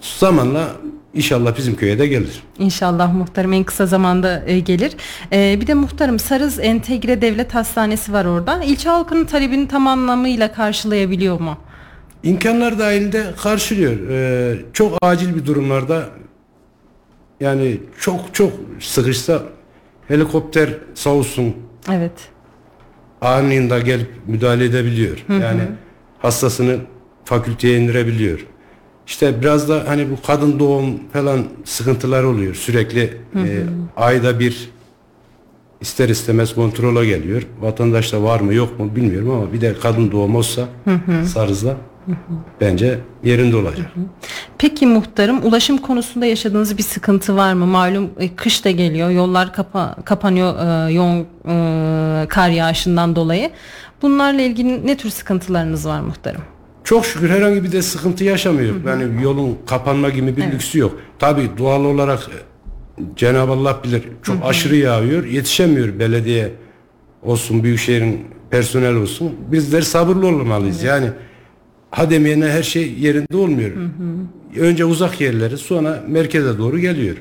Zamanla 0.00 0.68
inşallah 1.14 1.56
bizim 1.58 1.76
köye 1.76 1.98
de 1.98 2.06
gelir. 2.06 2.42
İnşallah 2.58 3.14
muhtarım 3.14 3.52
en 3.52 3.64
kısa 3.64 3.86
zamanda 3.86 4.42
e, 4.46 4.60
gelir. 4.60 4.92
E, 5.32 5.58
bir 5.60 5.66
de 5.66 5.74
muhtarım 5.74 6.18
Sarız 6.18 6.58
Entegre 6.58 7.22
Devlet 7.22 7.54
Hastanesi 7.54 8.12
var 8.12 8.24
orada. 8.24 8.62
İlçe 8.64 8.88
halkının 8.88 9.24
talebini 9.24 9.68
tam 9.68 9.86
anlamıyla 9.86 10.52
karşılayabiliyor 10.52 11.40
mu? 11.40 11.56
İmkanlar 12.22 12.78
dahilinde 12.78 13.24
karşılıyor. 13.42 13.92
Ee, 14.10 14.56
çok 14.72 14.98
acil 15.02 15.34
bir 15.36 15.46
durumlarda 15.46 16.04
yani 17.40 17.80
çok 18.00 18.34
çok 18.34 18.52
sıkışsa 18.80 19.42
helikopter 20.08 20.70
sağ 20.94 21.10
olsun 21.10 21.54
Evet. 21.92 22.12
Anında 23.22 23.78
gelip 23.78 24.08
müdahale 24.26 24.64
edebiliyor. 24.64 25.24
Yani 25.28 25.60
hastasını 26.18 26.76
fakülteye 27.24 27.78
indirebiliyor. 27.78 28.46
İşte 29.06 29.40
biraz 29.40 29.68
da 29.68 29.84
hani 29.86 30.10
bu 30.10 30.26
kadın 30.26 30.58
doğum 30.58 31.08
falan 31.12 31.44
sıkıntılar 31.64 32.22
oluyor. 32.24 32.54
Sürekli 32.54 33.00
e, 33.34 33.62
ayda 33.96 34.40
bir 34.40 34.70
ister 35.80 36.08
istemez 36.08 36.54
kontrola 36.54 37.04
geliyor. 37.04 37.42
Vatandaşta 37.60 38.22
var 38.22 38.40
mı 38.40 38.54
yok 38.54 38.78
mu 38.78 38.96
bilmiyorum 38.96 39.30
ama 39.30 39.52
bir 39.52 39.60
de 39.60 39.74
kadın 39.82 40.10
doğum 40.12 40.36
olsa 40.36 40.68
Bence 42.60 42.98
yerinde 43.24 43.56
olacak. 43.56 43.86
Peki 44.58 44.86
muhtarım 44.86 45.46
ulaşım 45.46 45.78
konusunda 45.78 46.26
yaşadığınız 46.26 46.78
bir 46.78 46.82
sıkıntı 46.82 47.36
var 47.36 47.52
mı? 47.52 47.66
Malum 47.66 48.10
e, 48.18 48.36
kış 48.36 48.64
da 48.64 48.70
geliyor. 48.70 49.10
Yollar 49.10 49.52
kapa- 49.52 49.96
kapanıyor 50.04 50.54
e, 50.88 50.92
yoğun 50.92 51.26
e, 51.48 52.26
kar 52.28 52.48
yağışından 52.48 53.16
dolayı. 53.16 53.50
Bunlarla 54.02 54.42
ilgili 54.42 54.86
ne 54.86 54.96
tür 54.96 55.10
sıkıntılarınız 55.10 55.86
var 55.86 56.00
muhtarım? 56.00 56.40
Çok 56.84 57.06
şükür 57.06 57.30
herhangi 57.30 57.64
bir 57.64 57.72
de 57.72 57.82
sıkıntı 57.82 58.24
yaşamıyor. 58.24 58.74
Yani 58.86 59.22
yolun 59.22 59.58
kapanma 59.66 60.08
gibi 60.08 60.36
bir 60.36 60.52
lüksü 60.52 60.78
yok. 60.78 60.98
Tabii 61.18 61.50
doğal 61.58 61.84
olarak 61.84 62.18
e, 62.18 62.36
Cenab-ı 63.16 63.52
Allah 63.52 63.78
bilir 63.84 64.02
çok 64.22 64.36
aşırı 64.44 64.76
yağıyor. 64.76 65.24
Yetişemiyor 65.24 65.98
belediye 65.98 66.50
olsun, 67.22 67.62
büyükşehirin 67.62 68.26
personel 68.50 68.94
olsun. 68.94 69.32
Bizler 69.52 69.80
sabırlı 69.82 70.26
olmalıyız. 70.26 70.82
Yani 70.82 71.06
hademeyene 71.92 72.48
her 72.50 72.62
şey 72.62 72.92
yerinde 72.92 73.36
olmuyor. 73.36 73.70
Önce 74.56 74.84
uzak 74.84 75.20
yerleri 75.20 75.58
sonra 75.58 76.04
merkeze 76.08 76.58
doğru 76.58 76.78
geliyor. 76.78 77.16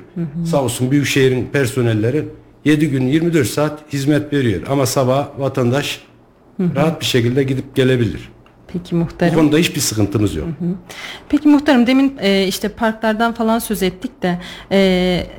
Sağ 0.46 0.64
olsun 0.64 0.92
büyükşehirin 0.92 1.50
personelleri 1.54 2.26
7 2.66 2.90
gün 2.90 3.08
24 3.08 3.48
saat 3.48 3.94
hizmet 3.94 4.34
veriyor. 4.34 4.62
Ama 4.70 4.86
sabah 4.86 5.40
vatandaş 5.40 6.02
rahat 6.76 7.02
bir 7.02 7.06
şekilde 7.06 7.44
gidip 7.44 7.76
gelebilir. 7.76 8.30
Peki 8.68 8.96
Bu 8.96 9.00
muhtarım. 9.00 9.36
konuda 9.36 9.58
hiçbir 9.58 9.80
sıkıntımız 9.82 10.36
yok. 10.36 10.48
Peki 11.30 11.48
muhtarım 11.48 11.88
demin 11.88 12.18
e, 12.22 12.48
işte 12.48 12.70
parklardan 12.70 13.34
falan 13.34 13.60
söz 13.60 13.84
ettik 13.84 14.12
de 14.22 14.40
e, 14.72 14.78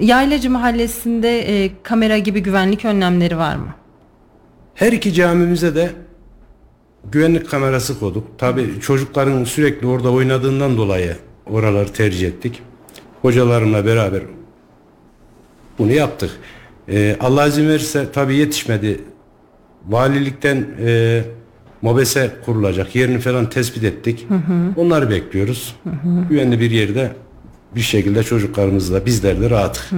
Yaylacı 0.00 0.50
Mahallesi'nde 0.50 1.64
e, 1.64 1.70
kamera 1.82 2.18
gibi 2.18 2.40
güvenlik 2.42 2.84
önlemleri 2.84 3.36
var 3.38 3.56
mı? 3.56 3.74
Her 4.74 4.92
iki 4.92 5.12
camimize 5.12 5.74
de 5.74 5.90
güvenlik 7.12 7.50
kamerası 7.50 7.99
koyduk. 7.99 8.38
Tabi 8.38 8.80
çocukların 8.80 9.44
sürekli 9.44 9.87
orada 9.87 10.12
oynadığından 10.12 10.76
dolayı 10.76 11.16
oraları 11.47 11.92
tercih 11.92 12.28
ettik. 12.28 12.62
Hocalarımla 13.23 13.87
beraber 13.87 14.23
bunu 15.78 15.92
yaptık. 15.92 16.30
Ee, 16.88 17.16
Allah 17.21 17.47
izin 17.47 17.68
verirse 17.68 18.12
tabi 18.12 18.35
yetişmedi. 18.35 19.00
Valilikten 19.88 20.66
e, 20.80 21.23
mobese 21.82 22.30
kurulacak. 22.44 22.94
Yerini 22.94 23.18
falan 23.18 23.50
tespit 23.50 23.85
ettik. 23.85 24.26
Onları 24.76 25.11
bekliyoruz. 25.11 25.76
Güvenli 26.30 26.61
bir 26.61 26.71
yerde 26.71 27.12
bir 27.76 27.81
şekilde 27.81 28.23
çocuklarımız 28.23 28.93
da 28.93 29.07
bizler 29.07 29.41
de 29.41 29.50
rahat. 29.50 29.91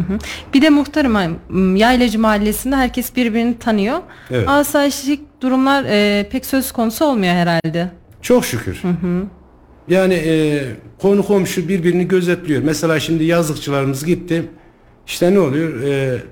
Bir 0.55 0.63
de 0.63 0.71
muhtarım 0.71 1.77
Yaylacı 1.77 2.19
Mahallesi'nde 2.19 2.77
herkes 2.77 3.17
birbirini 3.17 3.59
tanıyor. 3.59 3.99
Evet. 4.31 4.49
Asayişlik 4.49 5.21
durumlar 5.43 5.85
e, 5.85 6.29
pek 6.29 6.47
söz 6.47 6.73
konusu 6.73 7.05
olmuyor 7.05 7.35
herhalde. 7.35 7.91
Çok 8.23 8.45
şükür. 8.45 8.83
Yani 9.89 10.15
e, 10.15 10.63
konu 10.99 11.27
komşu 11.27 11.69
birbirini 11.69 12.09
gözetliyor. 12.09 12.63
Mesela 12.63 13.01
şimdi 13.01 13.25
yazlıkçılarımız 13.25 14.05
gitti. 14.05 14.43
İşte 15.07 15.35
ne 15.35 15.39
oluyor? 15.39 15.83
E, 15.83 16.23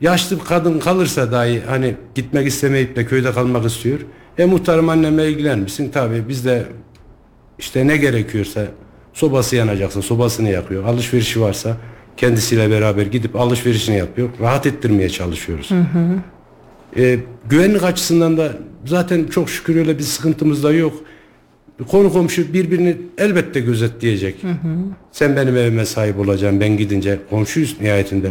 yaşlı 0.00 0.40
bir 0.40 0.44
kadın 0.44 0.78
kalırsa 0.78 1.32
dahi 1.32 1.62
hani 1.68 1.94
gitmek 2.14 2.46
istemeyip 2.46 2.96
de 2.96 3.06
köyde 3.06 3.32
kalmak 3.32 3.66
istiyor. 3.66 4.00
E 4.38 4.44
muhtarım 4.44 4.88
anneme 4.88 5.24
ilgilenmişsin. 5.24 5.90
Tabii 5.90 6.28
biz 6.28 6.44
de 6.44 6.64
işte 7.58 7.86
ne 7.86 7.96
gerekiyorsa 7.96 8.66
sobası 9.16 9.56
yanacaksa 9.56 10.02
sobasını 10.02 10.50
yakıyor. 10.50 10.84
Alışverişi 10.84 11.40
varsa 11.40 11.76
kendisiyle 12.16 12.70
beraber 12.70 13.06
gidip 13.06 13.36
alışverişini 13.36 13.96
yapıyor. 13.96 14.28
Rahat 14.40 14.66
ettirmeye 14.66 15.08
çalışıyoruz. 15.08 15.70
E, 16.96 17.18
güvenlik 17.48 17.82
açısından 17.82 18.36
da 18.36 18.52
zaten 18.84 19.24
çok 19.24 19.50
şükür 19.50 19.76
öyle 19.76 19.98
bir 19.98 20.02
sıkıntımız 20.02 20.62
da 20.64 20.72
yok. 20.72 20.92
Konu 21.90 22.12
komşu 22.12 22.52
birbirini 22.52 22.96
elbette 23.18 23.60
gözetleyecek. 23.60 24.36
Sen 25.12 25.36
benim 25.36 25.56
evime 25.56 25.86
sahip 25.86 26.18
olacaksın 26.18 26.60
ben 26.60 26.76
gidince 26.76 27.18
komşuyuz 27.30 27.76
nihayetinde. 27.80 28.30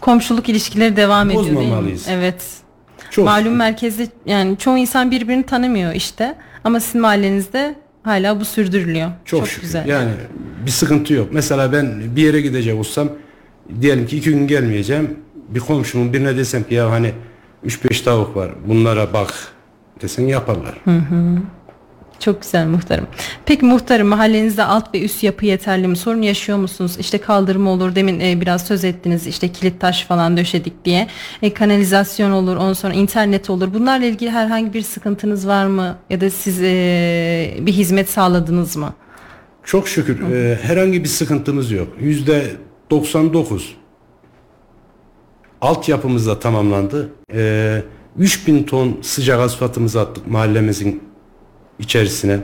Komşuluk 0.00 0.48
ilişkileri 0.48 0.96
devam 0.96 1.30
ediyor 1.30 1.44
değil 1.44 1.68
mi? 1.68 1.96
Evet. 2.10 2.44
Çok 3.10 3.24
Malum 3.24 3.56
merkezde 3.56 4.08
yani 4.26 4.58
çoğu 4.58 4.78
insan 4.78 5.10
birbirini 5.10 5.42
tanımıyor 5.42 5.94
işte. 5.94 6.34
Ama 6.64 6.80
sizin 6.80 7.00
mahallenizde 7.00 7.74
hala 8.02 8.40
bu 8.40 8.44
sürdürülüyor. 8.44 9.10
Çok, 9.24 9.48
şükür. 9.48 9.62
güzel. 9.62 9.88
Yani 9.88 10.10
bir 10.66 10.70
sıkıntı 10.70 11.14
yok. 11.14 11.28
Mesela 11.32 11.72
ben 11.72 12.16
bir 12.16 12.22
yere 12.22 12.40
gidecek 12.40 12.78
olsam 12.78 13.08
diyelim 13.80 14.06
ki 14.06 14.16
iki 14.16 14.30
gün 14.30 14.46
gelmeyeceğim. 14.46 15.16
Bir 15.48 15.60
komşumun 15.60 16.12
birine 16.12 16.36
desem 16.36 16.64
ki 16.64 16.74
ya 16.74 16.90
hani 16.90 17.12
3-5 17.66 18.04
tavuk 18.04 18.36
var 18.36 18.50
bunlara 18.66 19.12
bak 19.12 19.34
desen 20.02 20.26
yaparlar. 20.26 20.74
Çok 22.22 22.42
güzel 22.42 22.66
muhtarım. 22.66 23.06
Peki 23.46 23.64
muhtarım 23.64 24.08
mahallenizde 24.08 24.64
alt 24.64 24.94
ve 24.94 25.02
üst 25.02 25.22
yapı 25.22 25.46
yeterli 25.46 25.88
mi? 25.88 25.96
Sorun 25.96 26.22
yaşıyor 26.22 26.58
musunuz? 26.58 26.96
İşte 26.98 27.18
kaldırım 27.18 27.66
olur. 27.66 27.94
Demin 27.94 28.20
e, 28.20 28.40
biraz 28.40 28.66
söz 28.66 28.84
ettiniz. 28.84 29.26
İşte 29.26 29.48
kilit 29.48 29.80
taş 29.80 30.04
falan 30.04 30.36
döşedik 30.36 30.84
diye. 30.84 31.08
E, 31.42 31.54
kanalizasyon 31.54 32.30
olur. 32.30 32.56
Ondan 32.56 32.72
sonra 32.72 32.94
internet 32.94 33.50
olur. 33.50 33.74
Bunlarla 33.74 34.06
ilgili 34.06 34.30
herhangi 34.30 34.74
bir 34.74 34.82
sıkıntınız 34.82 35.46
var 35.46 35.66
mı? 35.66 35.96
Ya 36.10 36.20
da 36.20 36.30
siz 36.30 36.62
e, 36.62 37.54
bir 37.60 37.72
hizmet 37.72 38.10
sağladınız 38.10 38.76
mı? 38.76 38.94
Çok 39.64 39.88
şükür 39.88 40.32
e, 40.32 40.58
herhangi 40.62 41.04
bir 41.04 41.08
sıkıntımız 41.08 41.70
yok. 41.70 41.88
Yüzde 42.00 42.50
99 42.90 43.76
altyapımız 45.60 46.26
da 46.26 46.40
tamamlandı. 46.40 47.12
E, 47.34 47.82
3000 48.18 48.62
ton 48.62 48.98
sıcak 49.02 49.40
asfaltımızı 49.40 50.00
attık 50.00 50.26
mahallemizin 50.26 51.11
içerisine. 51.82 52.38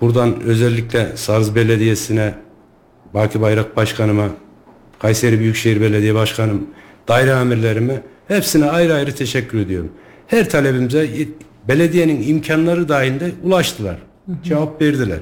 Buradan 0.00 0.40
özellikle 0.40 1.16
Sarız 1.16 1.54
Belediyesi'ne, 1.54 2.34
Baki 3.14 3.40
Bayrak 3.40 3.76
Başkanıma, 3.76 4.28
Kayseri 4.98 5.40
Büyükşehir 5.40 5.80
Belediye 5.80 6.14
Başkanım, 6.14 6.66
daire 7.08 7.34
amirlerime 7.34 8.02
hepsine 8.28 8.64
ayrı 8.70 8.94
ayrı 8.94 9.14
teşekkür 9.14 9.58
ediyorum. 9.58 9.90
Her 10.26 10.50
talebimize 10.50 11.08
belediyenin 11.68 12.22
imkanları 12.28 12.88
dahilinde 12.88 13.30
ulaştılar. 13.42 13.96
Cevap 14.44 14.82
verdiler. 14.82 15.20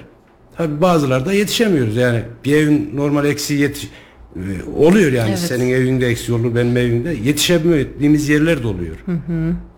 Tabi 0.57 0.81
bazıları 0.81 1.27
da 1.27 1.33
yetişemiyoruz. 1.33 1.97
Yani 1.97 2.23
bir 2.45 2.57
evin 2.57 2.91
normal 2.95 3.25
eksiği 3.25 3.61
yetiş 3.61 3.91
e, 4.37 4.71
oluyor 4.77 5.13
yani 5.13 5.29
Evet. 5.29 5.39
senin 5.39 5.71
evinde 5.71 6.07
eksiği 6.07 6.39
olur 6.39 6.55
benim 6.55 6.77
evimde 6.77 7.11
yetişemediğimiz 7.25 8.29
yerler 8.29 8.63
de 8.63 8.67
oluyor. 8.67 8.97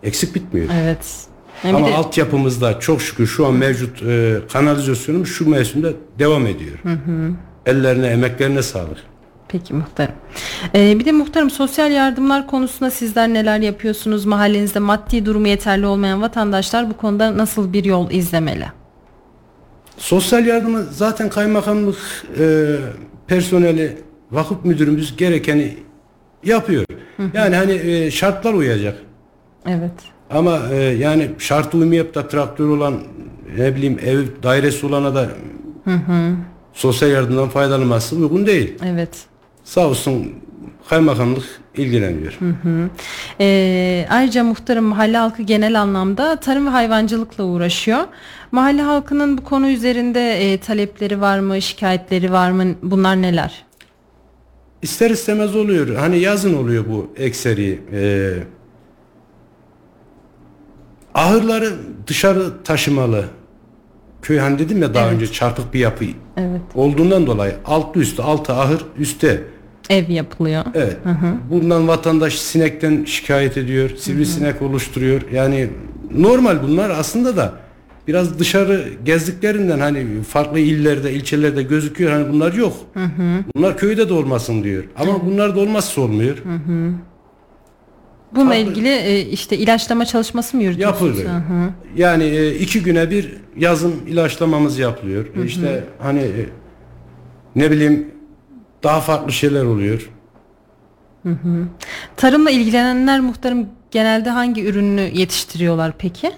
Eksik 0.03 0.35
bitmiyor. 0.35 0.67
Evet. 0.81 1.05
Yani 1.63 1.75
Ama 1.75 1.87
de- 1.87 1.93
altyapımızda 1.95 2.79
çok 2.79 3.01
şükür 3.01 3.27
şu 3.27 3.45
an 3.47 3.53
mevcut 3.53 4.03
e, 4.03 4.37
kanalizasyonumuz 4.53 5.29
şu 5.29 5.49
mevsimde 5.49 5.93
devam 6.19 6.47
ediyor. 6.47 6.77
Ellerine, 7.65 8.07
emeklerine 8.07 8.61
sağlık. 8.61 8.97
Peki 9.47 9.73
muhtarım. 9.73 10.13
Ee, 10.75 10.99
bir 10.99 11.05
de 11.05 11.11
muhtarım 11.11 11.49
sosyal 11.49 11.91
yardımlar 11.91 12.47
konusunda 12.47 12.91
sizler 12.91 13.29
neler 13.29 13.59
yapıyorsunuz? 13.59 14.25
Mahallenizde 14.25 14.79
maddi 14.79 15.25
durumu 15.25 15.47
yeterli 15.47 15.85
olmayan 15.85 16.21
vatandaşlar 16.21 16.89
bu 16.89 16.97
konuda 16.97 17.37
nasıl 17.37 17.73
bir 17.73 17.83
yol 17.83 18.11
izlemeli? 18.11 18.65
Sosyal 19.97 20.45
yardımı 20.45 20.83
zaten 20.91 21.29
kaymakamlık 21.29 21.97
e, 22.39 22.75
personeli, 23.27 23.97
vakıf 24.31 24.65
müdürümüz 24.65 25.17
gerekeni 25.17 25.77
yapıyor. 26.43 26.85
Yani 27.33 27.55
hani 27.55 27.71
e, 27.71 28.11
şartlar 28.11 28.53
uyacak. 28.53 28.97
Evet. 29.67 29.91
Ama 30.29 30.59
e, 30.71 30.75
yani 30.75 31.31
şart 31.37 31.75
uymayıp 31.75 32.15
da 32.15 32.27
traktör 32.27 32.67
olan 32.69 32.95
ne 33.57 33.75
bileyim 33.75 33.99
ev 34.05 34.23
dairesi 34.43 34.85
olana 34.85 35.15
da 35.15 35.29
sosyal 36.73 37.11
yardımdan 37.11 37.49
faydalanması 37.49 38.15
uygun 38.15 38.45
değil. 38.45 38.73
Evet. 38.85 39.09
Sağ 39.63 39.87
olsun 39.87 40.33
kaymakamlık 40.89 41.43
ilgileniyor. 41.77 42.39
Ee, 43.39 44.05
ayrıca 44.09 44.43
muhtarım 44.43 44.85
mahalle 44.85 45.17
halkı 45.17 45.41
genel 45.41 45.81
anlamda 45.81 46.35
tarım 46.35 46.65
ve 46.65 46.69
hayvancılıkla 46.69 47.43
uğraşıyor. 47.43 47.99
Mahalle 48.51 48.81
halkının 48.81 49.37
bu 49.37 49.43
konu 49.43 49.69
üzerinde 49.69 50.53
e, 50.53 50.57
talepleri 50.57 51.21
var 51.21 51.39
mı, 51.39 51.61
şikayetleri 51.61 52.31
var 52.31 52.51
mı? 52.51 52.63
Bunlar 52.83 53.21
neler? 53.21 53.65
İster 54.81 55.09
istemez 55.09 55.55
oluyor. 55.55 55.95
Hani 55.95 56.19
yazın 56.19 56.53
oluyor 56.53 56.85
bu 56.89 57.13
ekseri. 57.17 57.81
Ee, 57.93 58.33
ahırları 61.13 61.73
dışarı 62.07 62.63
taşımalı. 62.63 63.25
Köy 64.21 64.37
hani 64.37 64.59
dedim 64.59 64.81
ya 64.81 64.93
daha 64.93 65.05
Evet. 65.05 65.15
önce 65.15 65.31
çarpık 65.31 65.73
bir 65.73 65.79
yapı 65.79 66.05
Evet. 66.37 66.61
olduğundan 66.75 67.27
dolayı 67.27 67.53
altlı 67.65 68.01
üstü 68.01 68.21
altı 68.21 68.53
ahır 68.53 68.85
üstte. 68.97 69.43
Ev 69.89 70.09
yapılıyor. 70.09 70.63
Evet. 70.73 70.97
Bundan 71.51 71.87
vatandaş 71.87 72.39
sinekten 72.39 73.03
şikayet 73.05 73.57
ediyor. 73.57 73.89
Sivrisinek 73.97 74.61
oluşturuyor. 74.61 75.21
Yani 75.33 75.69
normal 76.17 76.63
bunlar 76.63 76.89
aslında 76.89 77.37
da 77.37 77.53
biraz 78.07 78.39
dışarı 78.39 78.89
gezdiklerinden 79.05 79.79
hani 79.79 80.23
farklı 80.23 80.59
illerde, 80.59 81.13
ilçelerde 81.13 81.63
gözüküyor. 81.63 82.11
Hani 82.11 82.33
bunlar 82.33 82.53
yok. 82.53 82.73
Bunlar 83.55 83.77
köyde 83.77 84.09
de 84.09 84.13
olmasın 84.13 84.63
diyor. 84.63 84.83
Ama 84.97 85.25
bunlar 85.25 85.55
da 85.55 85.59
olmazsa 85.59 86.01
olmuyor. 86.01 86.37
Bununla 88.35 88.53
Farklı- 88.53 88.71
ilgili 88.71 88.87
e, 88.89 89.19
işte 89.21 89.57
ilaçlama 89.57 90.05
çalışması 90.05 90.57
mı 90.57 90.63
yürütüyorsunuz? 90.63 91.17
Yapılıyor. 91.19 91.33
Hı 91.33 91.53
hı. 91.53 91.69
Yani 91.95 92.23
e, 92.23 92.55
iki 92.55 92.83
güne 92.83 93.09
bir 93.09 93.33
yazın 93.57 93.95
ilaçlamamız 94.07 94.79
yapılıyor. 94.79 95.25
E 95.41 95.45
İşte 95.45 95.83
hani 95.99 96.19
e, 96.19 96.45
ne 97.55 97.71
bileyim 97.71 98.07
daha 98.83 98.99
farklı 99.01 99.31
şeyler 99.31 99.63
oluyor. 99.63 100.09
Tarımla 102.17 102.51
ilgilenenler 102.51 103.19
muhtarım 103.19 103.65
genelde 103.91 104.29
hangi 104.29 104.65
ürünü 104.65 105.01
yetiştiriyorlar 105.13 105.93
peki? 105.97 106.31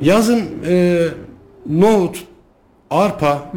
Yazın 0.00 0.44
e, 0.66 1.06
nohut, 1.70 2.24
arpa, 2.90 3.52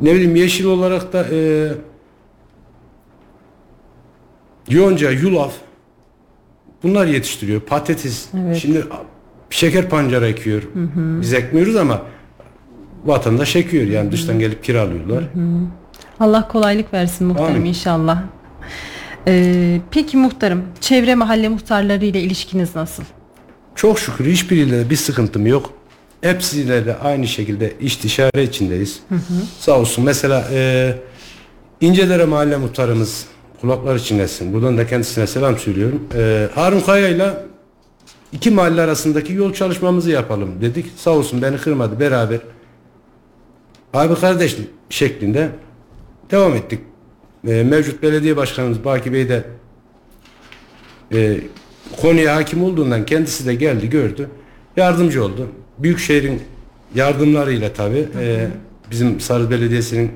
ne 0.00 0.14
bileyim 0.14 0.36
yeşil 0.36 0.64
olarak 0.64 1.12
da 1.12 1.26
e, 1.32 1.68
yonca, 4.70 5.10
yulaf 5.10 5.52
bunlar 6.82 7.06
yetiştiriyor. 7.06 7.60
Patates. 7.60 8.26
Evet. 8.34 8.56
Şimdi 8.56 8.84
şeker 9.50 9.88
pancarı 9.88 10.26
ekiyor. 10.26 10.62
Biz 10.94 11.32
ekmiyoruz 11.32 11.76
ama 11.76 12.02
vatandaş 13.04 13.56
ekiyor. 13.56 13.84
Yani 13.86 14.12
dıştan 14.12 14.38
gelip 14.38 14.64
kiralıyorlar. 14.64 15.24
Allah 16.20 16.48
kolaylık 16.48 16.92
versin 16.92 17.26
muhtarım 17.26 17.54
Amin. 17.54 17.64
inşallah. 17.64 18.22
Ee, 19.26 19.80
peki 19.90 20.16
muhtarım 20.16 20.62
çevre 20.80 21.14
mahalle 21.14 21.48
muhtarları 21.48 22.04
ile 22.04 22.20
ilişkiniz 22.20 22.76
nasıl? 22.76 23.02
Çok 23.74 23.98
şükür 23.98 24.26
hiçbiriyle 24.26 24.78
de 24.78 24.90
bir 24.90 24.96
sıkıntım 24.96 25.46
yok. 25.46 25.72
Hepsiyle 26.20 26.86
de 26.86 26.96
aynı 26.98 27.26
şekilde 27.26 27.72
istişare 27.80 28.42
içindeyiz. 28.42 29.00
Sağ 29.60 29.78
olsun. 29.78 30.04
Mesela 30.04 30.48
e, 30.52 30.94
İncedere 31.80 32.24
Mahalle 32.24 32.56
Muhtarımız 32.56 33.26
kulaklar 33.60 33.98
çınlasın. 33.98 34.52
Buradan 34.52 34.78
da 34.78 34.86
kendisine 34.86 35.26
selam 35.26 35.58
söylüyorum. 35.58 36.02
E, 36.16 36.48
Harun 36.54 36.80
Kaya 36.80 37.08
ile 37.08 37.34
iki 38.32 38.50
mahalle 38.50 38.80
arasındaki 38.80 39.32
yol 39.32 39.52
çalışmamızı 39.52 40.10
yapalım 40.10 40.60
dedik. 40.60 40.86
Sağ 40.96 41.10
olsun 41.10 41.42
beni 41.42 41.56
kırmadı 41.56 42.00
beraber. 42.00 42.40
Abi 43.94 44.14
kardeş 44.14 44.56
şeklinde 44.90 45.48
devam 46.30 46.54
ettik. 46.54 46.80
E, 47.48 47.62
mevcut 47.62 48.02
belediye 48.02 48.36
başkanımız 48.36 48.84
Baki 48.84 49.12
Bey 49.12 49.28
de 49.28 49.44
e, 51.12 51.40
konuya 52.00 52.36
hakim 52.36 52.64
olduğundan 52.64 53.06
kendisi 53.06 53.46
de 53.46 53.54
geldi 53.54 53.90
gördü. 53.90 54.28
Yardımcı 54.76 55.24
oldu. 55.24 55.48
Büyükşehir'in 55.78 56.42
yardımlarıyla 56.94 57.72
tabi 57.72 58.08
bizim 58.90 59.20
Sarı 59.20 59.50
Belediyesi'nin 59.50 60.10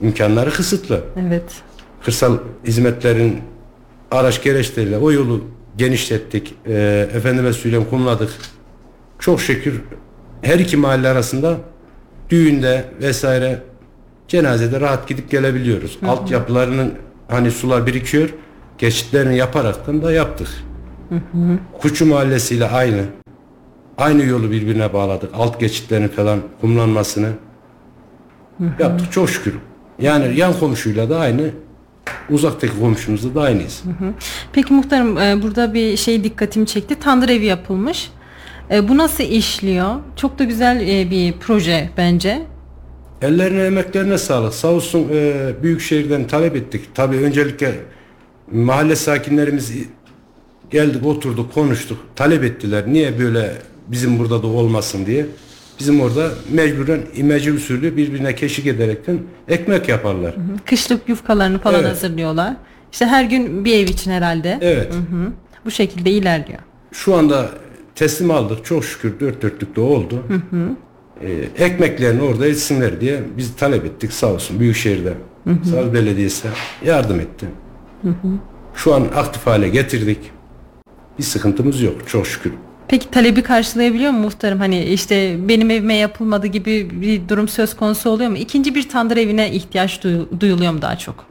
imkanları 0.00 0.50
kısıtlı. 0.50 1.04
Evet. 1.28 1.62
Kırsal 2.04 2.38
hizmetlerin 2.66 3.40
araç 4.10 4.42
gereçleriyle 4.42 4.98
o 4.98 5.12
yolu 5.12 5.44
genişlettik. 5.76 6.54
Ee, 6.66 7.08
efendime 7.14 7.52
söyleyeyim 7.52 7.86
kumladık. 7.90 8.30
Çok 9.18 9.40
şükür 9.40 9.82
her 10.42 10.58
iki 10.58 10.76
mahalle 10.76 11.08
arasında 11.08 11.56
düğünde 12.30 12.84
vesaire 13.02 13.62
cenazede 14.28 14.80
rahat 14.80 15.08
gidip 15.08 15.30
gelebiliyoruz. 15.30 15.98
Altyapılarının 16.06 16.94
hani 17.28 17.50
sular 17.50 17.86
birikiyor. 17.86 18.28
Geçitlerini 18.78 19.36
yaparaktan 19.36 20.02
da 20.02 20.12
yaptık. 20.12 20.48
Kuçu 21.80 22.06
mahallesiyle 22.06 22.68
aynı. 22.68 23.02
Aynı 23.98 24.24
yolu 24.24 24.50
birbirine 24.50 24.92
bağladık. 24.92 25.30
Alt 25.34 25.60
geçitlerini 25.60 26.08
falan 26.08 26.40
kumlanmasını 26.60 27.28
yaptık 28.78 29.12
çok 29.12 29.30
şükür. 29.30 29.54
Yani 29.98 30.36
yan 30.36 30.52
komşuyla 30.60 31.10
da 31.10 31.18
aynı. 31.18 31.50
Uzaktaki 32.30 32.80
komşumuzla 32.80 33.34
da 33.34 33.42
aynıyız. 33.42 33.82
Peki 34.52 34.72
muhtarım 34.72 35.18
e, 35.18 35.42
burada 35.42 35.74
bir 35.74 35.96
şey 35.96 36.24
dikkatimi 36.24 36.66
çekti. 36.66 36.94
Tandır 36.94 37.28
evi 37.28 37.44
yapılmış. 37.46 38.10
E, 38.70 38.88
Bu 38.88 38.96
nasıl 38.96 39.24
işliyor? 39.24 39.94
Çok 40.16 40.38
da 40.38 40.44
güzel 40.44 40.88
e, 40.88 41.10
bir 41.10 41.32
proje 41.32 41.90
bence. 41.96 42.42
Ellerine 43.22 43.62
emeklerine 43.62 44.18
sağlık. 44.18 44.54
Sağ 44.54 44.68
olsun 44.68 45.06
e, 45.12 45.50
Büyükşehir'den 45.62 46.26
talep 46.26 46.56
ettik. 46.56 46.84
Tabii 46.94 47.16
öncelikle 47.16 47.74
mahalle 48.52 48.96
sakinlerimiz 48.96 49.72
geldik 50.70 51.06
oturduk 51.06 51.54
konuştuk. 51.54 51.98
Talep 52.16 52.44
ettiler. 52.44 52.84
Niye 52.86 53.18
böyle 53.18 53.52
bizim 53.88 54.18
burada 54.18 54.42
da 54.42 54.46
olmasın 54.46 55.06
diye. 55.06 55.26
Bizim 55.80 56.00
orada 56.00 56.30
mecburen 56.52 57.00
imece 57.16 57.52
usulü 57.52 57.96
birbirine 57.96 58.34
keşik 58.34 58.66
ederekten 58.66 59.18
ekmek 59.48 59.88
yaparlar. 59.88 60.34
Kışlık 60.66 61.08
yufkalarını 61.08 61.58
falan 61.58 61.80
Evet. 61.80 61.90
hazırlıyorlar. 61.90 62.56
İşte 62.92 63.06
her 63.06 63.24
gün 63.24 63.64
bir 63.64 63.74
ev 63.74 63.88
için 63.88 64.10
herhalde. 64.10 64.58
Evet. 64.60 64.92
Hı. 64.94 65.32
Bu 65.64 65.70
şekilde 65.70 66.10
ilerliyor. 66.10 66.58
Şu 66.92 67.14
anda 67.14 67.50
teslim 67.94 68.30
aldık. 68.30 68.64
Çok 68.64 68.84
şükür 68.84 69.20
dört 69.20 69.42
dörtlük 69.42 69.76
de 69.76 69.80
oldu. 69.80 70.22
Ee, 71.22 71.64
ekmeklerini 71.64 72.22
orada 72.22 72.46
etsinler 72.46 73.00
diye 73.00 73.20
biz 73.36 73.56
talep 73.56 73.84
ettik 73.84 74.12
sağ 74.12 74.26
olsun 74.26 74.60
Büyükşehir'de. 74.60 75.12
Sağ 75.70 75.94
Belediyesi 75.94 76.48
yardım 76.84 77.20
etti. 77.20 77.46
Şu 78.74 78.94
an 78.94 79.04
aktif 79.16 79.46
hale 79.46 79.68
getirdik. 79.68 80.18
Bir 81.18 81.22
sıkıntımız 81.24 81.82
yok 81.82 81.94
çok 82.08 82.26
şükür. 82.26 82.52
Peki 82.88 83.10
talebi 83.10 83.42
karşılayabiliyor 83.42 84.10
mu 84.12 84.18
muhtarım? 84.20 84.58
Hani 84.58 84.84
işte 84.84 85.36
benim 85.48 85.70
evime 85.70 85.94
yapılmadı 85.94 86.46
gibi 86.46 86.88
bir 87.00 87.28
durum 87.28 87.48
söz 87.48 87.76
konusu 87.76 88.10
oluyor 88.10 88.30
mu? 88.30 88.36
İkinci 88.36 88.74
bir 88.74 88.88
tandır 88.88 89.16
evine 89.16 89.50
ihtiyaç 89.52 90.02
duyu- 90.04 90.28
duyuluyor 90.40 90.72
mu 90.72 90.82
daha 90.82 90.98
çok? 90.98 91.24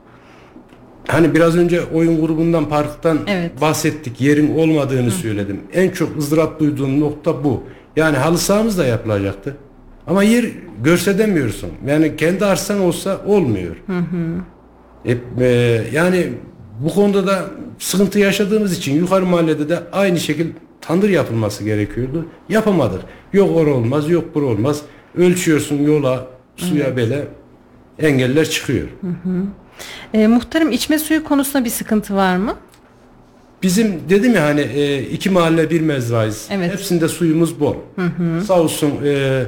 Hani 1.08 1.36
biraz 1.36 1.58
önce 1.58 1.82
oyun 1.94 2.22
grubundan 2.22 2.70
parktan 2.70 3.20
Evet. 3.28 3.62
bahsettik. 3.62 4.22
Yerin 4.22 4.56
olmadığını 4.58 5.12
söyledim. 5.12 5.60
En 5.74 5.90
çok 5.90 6.18
ızdırap 6.18 6.60
duyduğum 6.60 7.00
nokta 7.00 7.44
bu. 7.44 7.64
Yani 7.96 8.18
halı 8.18 8.38
sahamız 8.38 8.78
da 8.78 8.86
yapılacaktı. 8.86 9.58
Ama 10.08 10.24
yer 10.24 10.46
görsedemiyorsun. 10.84 11.70
Yani 11.88 12.16
kendi 12.16 12.46
arsan 12.46 12.80
olsa 12.80 13.22
olmuyor. 13.26 13.76
Hep, 15.04 15.22
e, 15.42 15.46
yani 15.94 16.28
bu 16.80 16.90
konuda 16.94 17.28
da 17.28 17.46
sıkıntı 17.80 18.20
yaşadığımız 18.20 18.78
için 18.78 18.96
yukarı 18.96 19.26
mahallede 19.26 19.70
de 19.70 19.80
aynı 19.92 20.20
şekil 20.20 20.48
tandır 20.82 21.10
yapılması 21.10 21.64
gerekiyordu. 21.64 22.26
Yapamadık. 22.50 23.02
Yok 23.34 23.58
or 23.58 23.68
olmaz, 23.68 24.10
yok 24.10 24.36
bur 24.36 24.42
olmaz. 24.42 24.82
Ölçüyorsun 25.18 25.78
yola, 25.84 26.28
suya 26.56 26.96
böyle 26.98 27.28
engeller 28.00 28.50
çıkıyor. 28.50 28.88
E, 30.14 30.28
muhtarım 30.28 30.72
içme 30.72 31.00
suyu 31.00 31.24
konusunda 31.24 31.66
bir 31.66 31.70
sıkıntı 31.70 32.16
var 32.16 32.38
mı? 32.38 32.56
Bizim 33.64 34.02
dedim 34.10 34.36
ya 34.36 34.44
hani 34.44 34.62
e, 34.62 35.02
iki 35.02 35.30
mahalle 35.30 35.70
bir 35.70 35.82
mezrayız. 35.82 36.48
Evet. 36.52 36.74
Hepsinde 36.74 37.08
suyumuz 37.08 37.60
bol. 37.60 37.76
Sağ 38.48 38.62
olsun 38.62 38.92
e, 39.06 39.44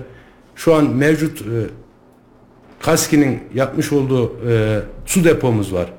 şu 0.55 0.75
an 0.75 0.89
mevcut 0.89 1.41
e, 1.41 1.45
Kaski'nin 2.79 3.39
yapmış 3.53 3.91
olduğu 3.91 4.49
e, 4.49 4.79
su 5.05 5.23
depomuz 5.23 5.73
var. 5.73 5.93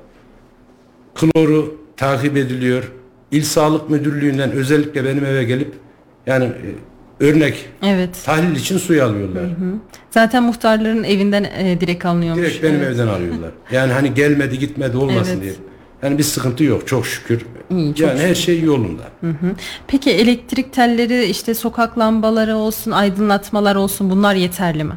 Kloru 1.15 1.77
takip 1.97 2.37
ediliyor. 2.37 2.91
İl 3.31 3.43
Sağlık 3.43 3.89
Müdürlüğü'nden 3.89 4.51
özellikle 4.51 5.05
benim 5.05 5.25
eve 5.25 5.43
gelip 5.43 5.73
yani 6.27 6.45
e, 6.45 7.23
örnek 7.25 7.65
Evet. 7.83 8.09
tahlil 8.25 8.55
için 8.55 8.77
suyu 8.77 9.03
alıyorlar. 9.03 9.43
Zaten 10.09 10.43
muhtarların 10.43 11.03
evinden 11.03 11.43
e, 11.43 11.77
direkt 11.81 12.05
alınıyormuş. 12.05 12.45
Direkt 12.45 12.63
benim 12.63 12.75
Evet. 12.75 12.87
evden 12.95 13.07
alıyorlar. 13.07 13.51
Yani 13.71 13.93
hani 13.93 14.13
gelmedi 14.13 14.59
gitmedi 14.59 14.97
olmasın 14.97 15.31
Evet. 15.33 15.43
diye. 15.43 15.53
Yani 16.03 16.17
bir 16.17 16.23
sıkıntı 16.23 16.63
yok 16.63 16.87
çok 16.87 17.05
şükür. 17.07 17.45
İyi, 17.69 17.95
çok 17.95 18.07
yani 18.07 18.19
her 18.19 18.35
şey 18.35 18.61
yolunda. 18.61 19.01
Peki 19.87 20.11
elektrik 20.11 20.73
telleri 20.73 21.25
işte 21.25 21.53
sokak 21.53 21.99
lambaları 21.99 22.55
olsun, 22.55 22.91
aydınlatmalar 22.91 23.75
olsun 23.75 24.09
bunlar 24.09 24.35
yeterli 24.35 24.83
mi? 24.83 24.93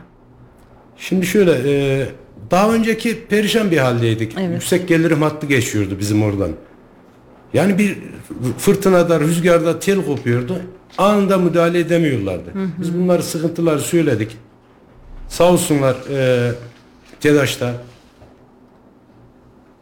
Şimdi 0.96 1.26
şöyle 1.26 1.52
e, 1.66 2.06
daha 2.50 2.74
önceki 2.74 3.26
perişan 3.26 3.70
bir 3.70 3.78
haldeydik. 3.78 4.32
Evet. 4.40 4.54
Yüksek 4.54 4.88
gelirim 4.88 5.22
hattı 5.22 5.46
geçiyordu 5.46 5.96
bizim 6.00 6.22
oradan. 6.22 6.50
Yani 7.54 7.78
bir 7.78 7.98
fırtınada, 8.58 9.20
rüzgarda 9.20 9.78
tel 9.78 10.04
kopuyordu. 10.06 10.56
Anında 10.98 11.38
müdahale 11.38 11.78
edemiyorlardı. 11.78 12.52
Biz 12.80 12.98
bunları 12.98 13.22
sıkıntıları 13.22 13.80
söyledik. 13.80 14.36
Sağ 15.28 15.52
olsunlar 15.52 15.96
e, 16.10 16.52
TEDAŞ'ta 17.20 17.74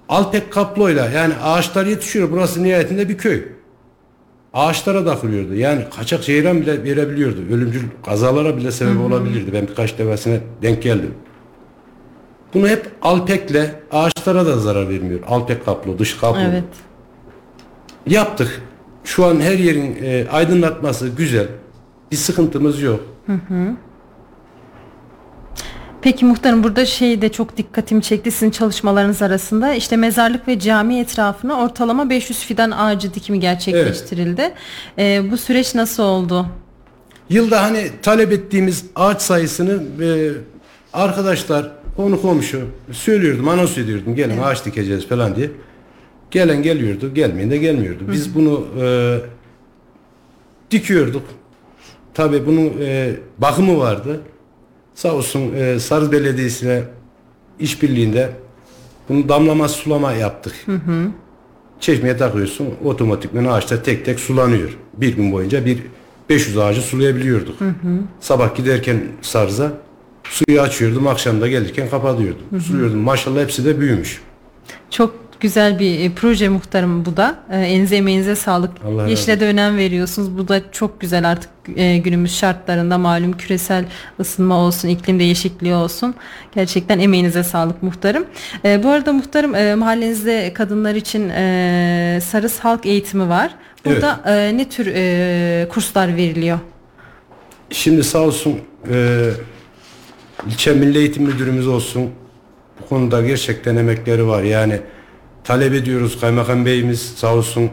Alpek 0.09 0.53
kaployla 0.53 1.11
yani 1.11 1.35
ağaçlar 1.43 1.87
yetişiyor. 1.87 2.31
Burası 2.31 2.63
nihayetinde 2.63 3.09
bir 3.09 3.19
köy. 3.19 3.43
Ağaçlara 4.55 5.05
takılıyordu. 5.05 5.55
Yani 5.55 5.85
kaçak 5.97 6.25
ceyran 6.25 6.61
bile 6.61 6.85
verebiliyordu. 6.85 7.41
Ölümcül 7.51 7.83
kazalara 8.07 8.57
bile 8.57 8.73
sebep 8.73 9.01
olabilirdi. 9.01 9.53
Ben 9.53 9.69
birkaç 9.69 9.99
defasına 9.99 10.37
denk 10.63 10.83
geldim. 10.83 11.15
Bunu 12.55 12.69
hep 12.69 12.91
Alpek'le 13.03 13.71
ağaçlara 13.93 14.47
da 14.47 14.59
zarar 14.59 14.89
vermiyor. 14.89 15.21
Alpek 15.29 15.65
kaplo, 15.65 15.99
dış 15.99 16.17
kaplo. 16.17 16.41
Evet. 16.41 16.65
Yaptık. 18.07 18.63
Şu 19.05 19.25
an 19.27 19.41
her 19.41 19.59
yerin 19.59 19.99
e, 20.03 20.29
aydınlatması 20.29 21.09
güzel. 21.09 21.47
Bir 22.13 22.17
sıkıntımız 22.17 22.83
yok. 22.83 23.01
Peki 26.03 26.25
muhtarım 26.25 26.65
burada 26.65 26.87
şey 26.87 27.23
de 27.23 27.33
çok 27.33 27.57
dikkatimi 27.57 28.03
çekti 28.03 28.31
sizin 28.31 28.51
çalışmalarınız 28.51 29.23
arasında. 29.23 29.75
İşte 29.75 29.97
mezarlık 29.97 30.49
ve 30.49 30.59
cami 30.59 30.99
etrafına 30.99 31.61
ortalama 31.61 32.11
500 32.11 32.39
fidan 32.39 32.71
ağacı 32.71 33.15
dikimi 33.15 33.41
gerçekleştirildi. 33.41 34.55
E, 34.99 35.31
bu 35.31 35.37
süreç 35.37 35.75
nasıl 35.75 36.03
oldu? 36.03 36.47
Yılda 37.31 37.63
hani 37.63 37.91
talep 38.03 38.33
ettiğimiz 38.33 38.85
ağaç 38.97 39.23
sayısını 39.23 39.83
e, 40.05 40.31
arkadaşlar, 40.93 41.71
konu 41.97 42.23
komşu 42.23 42.61
söylüyordum, 42.93 43.49
anons 43.49 43.79
ediyordum. 43.79 44.15
Gelin 44.15 44.39
ağaç 44.43 44.65
dikeceğiz 44.65 45.09
falan 45.09 45.37
diye. 45.37 45.51
Gelen 46.33 46.63
geliyordu, 46.63 47.15
gelmeyen 47.15 47.51
de 47.51 47.57
gelmiyordu. 47.57 48.05
Biz 48.13 48.35
bunu 48.35 48.67
e, 48.83 49.19
dikiyorduk. 50.71 51.23
Tabii 52.15 52.47
bunun 52.47 52.73
e, 52.81 53.15
bakımı 53.39 53.79
vardı. 53.79 54.21
Sağ 54.95 55.15
olsun 55.15 55.53
e, 55.55 55.79
Sarı 55.79 56.13
Belediyesi'ne 56.13 56.83
işbirliğinde 57.61 58.31
bunu 59.09 59.29
damlama 59.29 59.69
sulama 59.69 60.13
yaptık. 60.13 60.55
Çeşmeye 61.81 62.17
takıyorsun 62.17 62.69
otomatikman 62.85 63.45
ağaçta 63.45 63.83
tek 63.83 64.05
tek 64.05 64.21
sulanıyor. 64.21 64.79
Bir 64.95 65.17
gün 65.17 65.33
boyunca 65.33 65.67
bir 65.67 65.79
500 66.29 66.59
ağacı 66.59 66.83
sulayabiliyorduk. 66.83 67.57
Sabah 68.21 68.55
giderken 68.57 69.03
sarza 69.23 69.73
suyu 70.25 70.61
açıyordum 70.61 71.07
akşam 71.07 71.41
da 71.41 71.49
gelirken 71.49 71.91
kapatıyordum. 71.91 72.61
Suluyordum. 72.61 72.99
Maşallah 72.99 73.41
hepsi 73.41 73.65
de 73.65 73.81
büyümüş. 73.81 74.21
Çok 74.91 75.22
güzel 75.43 75.79
bir 75.79 76.01
e, 76.01 76.11
proje 76.15 76.49
muhtarım 76.49 77.05
bu 77.05 77.17
da. 77.17 77.37
E, 77.51 77.61
elinize 77.61 77.97
emeğinize 77.97 78.37
sağlık. 78.37 78.71
Allah 78.87 79.09
Yeşile 79.09 79.41
de 79.41 79.47
önem 79.47 79.77
veriyorsunuz. 79.77 80.39
Bu 80.39 80.49
da 80.49 80.73
çok 80.73 81.01
güzel 81.01 81.31
artık 81.31 81.51
e, 81.77 81.99
günümüz 81.99 82.39
şartlarında 82.39 82.99
malum 82.99 83.33
küresel 83.33 83.85
ısınma 84.21 84.57
olsun, 84.57 84.89
iklim 84.89 85.19
değişikliği 85.19 85.75
olsun. 85.75 86.15
Gerçekten 86.55 86.99
emeğinize 86.99 87.43
sağlık 87.43 87.83
muhtarım. 87.83 88.25
Bu 88.65 88.89
arada 88.89 89.13
muhtarım 89.13 89.79
mahallenizde 89.79 90.53
kadınlar 90.55 90.95
için 90.95 91.29
Sarız 92.21 92.59
Halk 92.59 92.87
Eğitimi 92.87 93.29
var. 93.29 93.55
Burada 93.85 94.21
e, 94.27 94.57
ne 94.57 94.69
tür 94.69 94.87
kurslar 95.69 96.17
veriliyor? 96.17 96.59
Şimdi 97.71 98.05
sağ 98.05 98.21
olsun 98.21 98.61
ilçe 100.47 100.73
milli 100.73 100.99
eğitim 100.99 101.23
müdürümüz 101.23 101.67
olsun 101.67 102.11
bu 102.81 102.89
konuda 102.89 103.23
gerçekten 103.23 103.77
emekleri 103.77 104.27
var. 104.27 104.43
Yani 104.43 104.81
talep 105.45 105.75
ediyoruz 105.75 106.21
kaymakam 106.21 106.67
beyimiz 106.67 107.01
sağ 107.17 107.35
olsun 107.35 107.71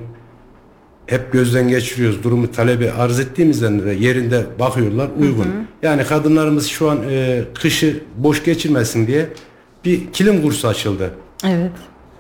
hep 1.05 1.32
gözden 1.32 1.67
geçiriyoruz. 1.67 2.23
Durumu 2.23 2.51
talebi 2.51 2.91
arz 2.91 3.19
ettiğimizden 3.19 3.86
de 3.86 3.91
yerinde 3.91 4.45
bakıyorlar 4.60 5.10
uygun. 5.19 5.47
Yani 5.84 6.03
kadınlarımız 6.03 6.67
şu 6.67 6.89
an 6.89 6.99
e, 7.10 7.41
kışı 7.62 8.03
boş 8.17 8.43
geçirmesin 8.43 9.08
diye 9.08 9.29
bir 9.86 10.12
kilim 10.13 10.41
kursu 10.41 10.67
açıldı. 10.67 11.12
Evet. 11.45 11.71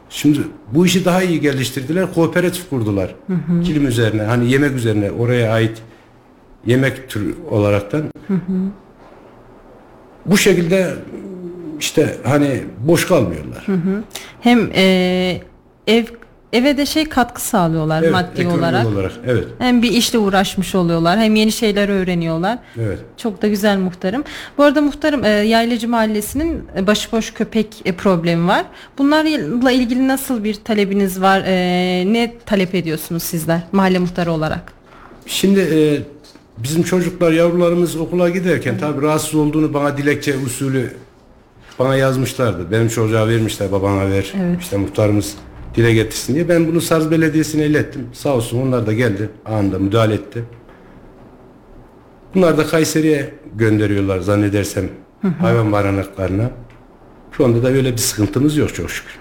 Şimdi 0.09 0.39
bu 0.73 0.85
işi 0.85 1.05
daha 1.05 1.23
iyi 1.23 1.41
geliştirdiler. 1.41 2.13
Kooperatif 2.13 2.69
kurdular. 2.69 3.15
Kilim 3.63 3.87
üzerine 3.87 4.21
hani 4.21 4.51
yemek 4.51 4.75
üzerine 4.75 5.11
oraya 5.11 5.51
ait 5.53 5.81
yemek 6.65 7.09
türü 7.09 7.35
olaraktan. 7.51 8.03
Bu 10.25 10.37
şekilde 10.37 10.93
işte 11.79 12.17
hani 12.23 12.63
boş 12.79 13.07
kalmıyorlar. 13.07 13.65
Hem 14.41 14.71
e, 14.75 15.41
ev 15.87 16.05
eve 16.53 16.77
de 16.77 16.85
şey 16.85 17.05
katkı 17.05 17.41
sağlıyorlar 17.41 18.03
Evet, 18.03 18.11
maddi 18.11 18.41
ekonomik 18.41 18.85
olarak. 18.85 19.11
Evet. 19.27 19.43
Hem 19.59 19.81
bir 19.81 19.91
işle 19.91 20.17
uğraşmış 20.17 20.75
oluyorlar 20.75 21.19
hem 21.19 21.35
yeni 21.35 21.51
şeyler 21.51 21.89
öğreniyorlar. 21.89 22.59
Evet. 22.79 22.99
Çok 23.17 23.41
da 23.41 23.47
güzel 23.47 23.77
muhtarım. 23.77 24.23
Bu 24.57 24.63
arada 24.63 24.81
muhtarım 24.81 25.25
e, 25.25 25.29
Yaylacı 25.29 25.87
Mahallesi'nin 25.89 26.63
e, 26.77 26.87
başıboş 26.87 27.33
köpek 27.33 27.67
e, 27.85 27.91
problemi 27.91 28.47
var. 28.47 28.65
Bunlarla 28.97 29.71
ilgili 29.71 30.07
nasıl 30.07 30.43
bir 30.43 30.53
talebiniz 30.53 31.21
var? 31.21 31.43
E, 31.45 31.53
ne 32.13 32.33
talep 32.45 32.75
ediyorsunuz 32.75 33.23
sizler 33.23 33.61
mahalle 33.71 33.99
muhtarı 33.99 34.31
olarak? 34.31 34.73
Şimdi 35.25 35.59
e, 35.59 35.79
bizim 36.57 36.83
çocuklar 36.83 37.31
yavrularımız 37.31 37.95
okula 37.95 38.29
giderken 38.29 38.77
tabii 38.77 39.01
rahatsız 39.01 39.35
olduğunu 39.35 39.73
bana 39.73 39.97
dilekçe 39.97 40.37
usulü 40.37 40.91
bana 41.79 41.95
yazmışlardı. 41.95 42.71
Benim 42.71 42.87
çocuğa 42.87 43.27
vermişler 43.27 43.71
babana 43.71 44.09
ver. 44.11 44.33
Evet. 44.41 44.61
İşte 44.61 44.77
muhtarımız 44.77 45.35
dile 45.75 45.93
getirsin 45.93 46.35
diye. 46.35 46.49
Ben 46.49 46.67
bunu 46.67 46.81
Saz 46.81 47.11
Belediyesi'ne 47.11 47.65
ilettim. 47.65 48.07
Sağ 48.13 48.33
olsun 48.35 48.61
onlar 48.67 48.87
da 48.87 48.93
geldi. 48.93 49.29
Anında 49.45 49.79
müdahale 49.79 50.13
etti. 50.13 50.43
Bunlar 52.35 52.57
da 52.57 52.67
Kayseri'ye 52.67 53.33
gönderiyorlar 53.55 54.19
zannedersem 54.19 54.89
hayvan 55.41 55.71
barınaklarına. 55.71 56.49
Şu 57.31 57.45
anda 57.45 57.63
da 57.63 57.73
böyle 57.73 57.91
bir 57.91 57.97
sıkıntımız 57.97 58.57
yok 58.57 58.75
çok 58.75 58.89
şükür. 58.91 59.17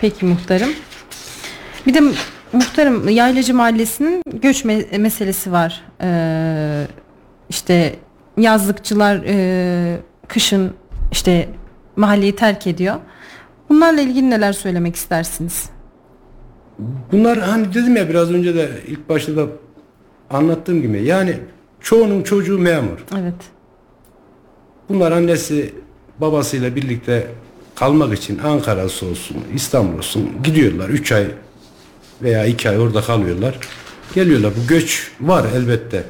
Peki 0.00 0.24
muhtarım. 0.26 0.70
Bir 1.86 1.94
de 1.94 2.00
muhtarım 2.52 3.08
Yaylacı 3.08 3.54
Mahallesi'nin 3.54 4.22
göç 4.42 4.64
me- 4.64 4.98
meselesi 4.98 5.52
var. 5.52 5.82
Ee, 6.02 6.86
işte 7.50 7.94
yazlıkçılar 8.36 9.22
e, 9.26 9.96
kışın 10.28 10.72
işte 11.12 11.48
mahalleyi 11.96 12.36
terk 12.36 12.66
ediyor. 12.66 12.96
Bunlarla 13.68 14.00
ilgili 14.00 14.30
neler 14.30 14.52
söylemek 14.52 14.96
istersiniz? 14.96 15.70
Bunlar 17.12 17.38
hani 17.38 17.74
dedim 17.74 17.96
ya 17.96 18.08
biraz 18.08 18.30
önce 18.30 18.54
de 18.54 18.68
ilk 18.86 19.08
başta 19.08 19.36
da 19.36 19.46
anlattığım 20.30 20.82
gibi 20.82 21.02
yani 21.02 21.38
çoğunun 21.80 22.22
çocuğu 22.22 22.58
memur. 22.58 23.04
Evet. 23.20 23.34
Bunlar 24.88 25.12
annesi 25.12 25.74
babasıyla 26.20 26.76
birlikte 26.76 27.26
kalmak 27.74 28.18
için 28.18 28.38
Ankara'sı 28.38 29.06
olsun, 29.06 29.36
İstanbul 29.54 29.98
olsun 29.98 30.30
gidiyorlar. 30.44 30.88
3 30.88 31.12
ay 31.12 31.26
veya 32.22 32.46
2 32.46 32.70
ay 32.70 32.78
orada 32.78 33.00
kalıyorlar. 33.00 33.58
Geliyorlar. 34.14 34.52
Bu 34.62 34.66
göç 34.66 35.10
var 35.20 35.46
elbette. 35.56 36.04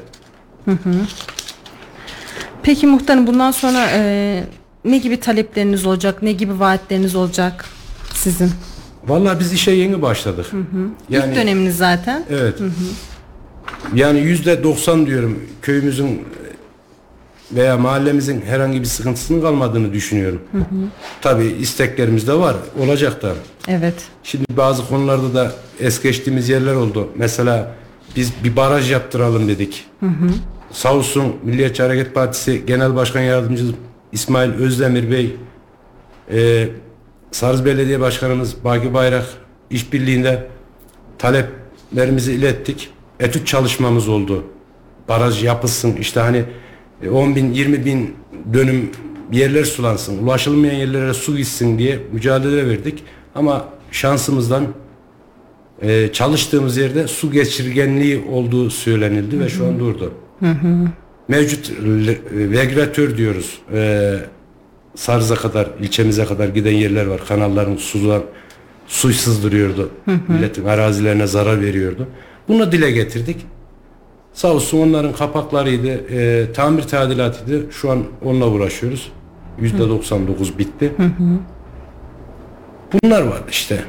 Peki 2.63 2.87
muhtarım 2.87 3.27
bundan 3.27 3.51
sonra 3.51 3.87
e, 3.93 4.43
ne 4.85 4.97
gibi 4.97 5.19
talepleriniz 5.19 5.85
olacak? 5.85 6.21
Ne 6.21 6.31
gibi 6.31 6.59
vaatleriniz 6.59 7.15
olacak 7.15 7.65
sizin? 8.13 8.51
Vallahi 9.07 9.39
biz 9.39 9.53
işe 9.53 9.71
yeni 9.71 10.01
başladık. 10.01 10.45
Yani 11.09 11.29
İlk 11.31 11.35
döneminiz 11.35 11.77
zaten. 11.77 12.25
evet. 12.29 12.59
Yani 13.95 14.19
yüzde 14.19 14.63
90 14.63 15.05
diyorum 15.05 15.39
köyümüzün 15.61 16.21
veya 17.51 17.77
mahallemizin 17.77 18.41
herhangi 18.41 18.79
bir 18.81 18.85
sıkıntısının 18.85 19.41
kalmadığını 19.41 19.93
düşünüyorum. 19.93 20.41
Tabii 21.21 21.45
isteklerimiz 21.45 22.27
de 22.27 22.33
var. 22.33 22.55
Olacak 22.79 23.21
da. 23.21 23.33
Evet. 23.67 23.93
Şimdi 24.23 24.45
bazı 24.57 24.87
konularda 24.87 25.33
da 25.33 25.51
es 25.79 26.01
geçtiğimiz 26.01 26.49
yerler 26.49 26.73
oldu. 26.73 27.09
Mesela 27.15 27.71
biz 28.15 28.31
bir 28.43 28.55
baraj 28.55 28.91
yaptıralım 28.91 29.47
dedik. 29.47 29.85
Sağ 30.71 30.93
olsun 30.93 31.23
Milliyetçi 31.43 31.83
Hareket 31.83 32.13
Partisi 32.15 32.65
Genel 32.67 32.95
Başkan 32.95 33.21
Yardımcısı 33.21 33.71
İsmail 34.11 34.51
Özdemir 34.51 35.11
Bey, 35.11 35.35
e, 36.31 36.67
Sarız 37.31 37.65
Belediye 37.65 37.99
Başkanımız 37.99 38.63
Baki 38.63 38.93
Bayrak 38.93 39.25
işbirliğinde 39.69 40.47
taleplerimizi 41.17 42.33
ilettik. 42.33 42.89
Etüt 43.19 43.47
çalışmamız 43.47 44.09
oldu. 44.09 44.43
Baraj 45.07 45.43
yapılsın 45.43 45.95
işte 45.95 46.19
hani 46.19 46.43
e, 47.03 47.09
10 47.09 47.35
bin 47.35 47.53
20 47.53 47.85
bin 47.85 48.15
dönüm 48.53 48.91
yerler 49.31 49.63
sulansın. 49.63 50.23
Ulaşılmayan 50.23 50.73
yerlere 50.73 51.13
su 51.13 51.37
gitsin 51.37 51.79
diye 51.79 51.99
mücadele 52.11 52.69
verdik. 52.69 53.03
Ama 53.35 53.65
şansımızdan 53.91 54.67
e, 55.81 56.11
çalıştığımız 56.13 56.77
yerde 56.77 57.07
su 57.07 57.31
geçirgenliği 57.31 58.25
olduğu 58.31 58.69
söylenildi 58.69 59.39
ve 59.39 59.49
şu 59.49 59.65
an 59.65 59.79
durdu. 59.79 60.13
Mevcut 61.27 61.71
le- 61.83 62.19
regülatör 62.61 63.17
diyoruz. 63.17 63.59
E, 63.73 64.13
Sarız'a 64.95 65.35
kadar, 65.35 65.67
ilçemize 65.81 66.25
kadar 66.25 66.47
giden 66.47 66.71
yerler 66.71 67.05
var. 67.05 67.21
Kanalların 67.27 67.75
sudan 67.77 68.21
su 68.87 69.13
sızdırıyordu. 69.13 69.89
Milletin 70.27 70.65
arazilerine 70.65 71.27
zarar 71.27 71.61
veriyordu. 71.61 72.07
Bunu 72.47 72.71
dile 72.71 72.91
getirdik. 72.91 73.37
Sağ 74.33 74.53
olsun 74.53 74.77
onların 74.77 75.13
kapaklarıydı, 75.13 75.87
e, 75.87 76.45
tamir 76.53 76.81
tadilatıydı. 76.83 77.71
Şu 77.71 77.91
an 77.91 78.03
onunla 78.25 78.47
uğraşıyoruz. 78.49 79.11
Yüzde 79.61 79.79
99 79.89 80.59
bitti. 80.59 80.91
Bunlar 83.03 83.21
var 83.21 83.41
işte. 83.49 83.83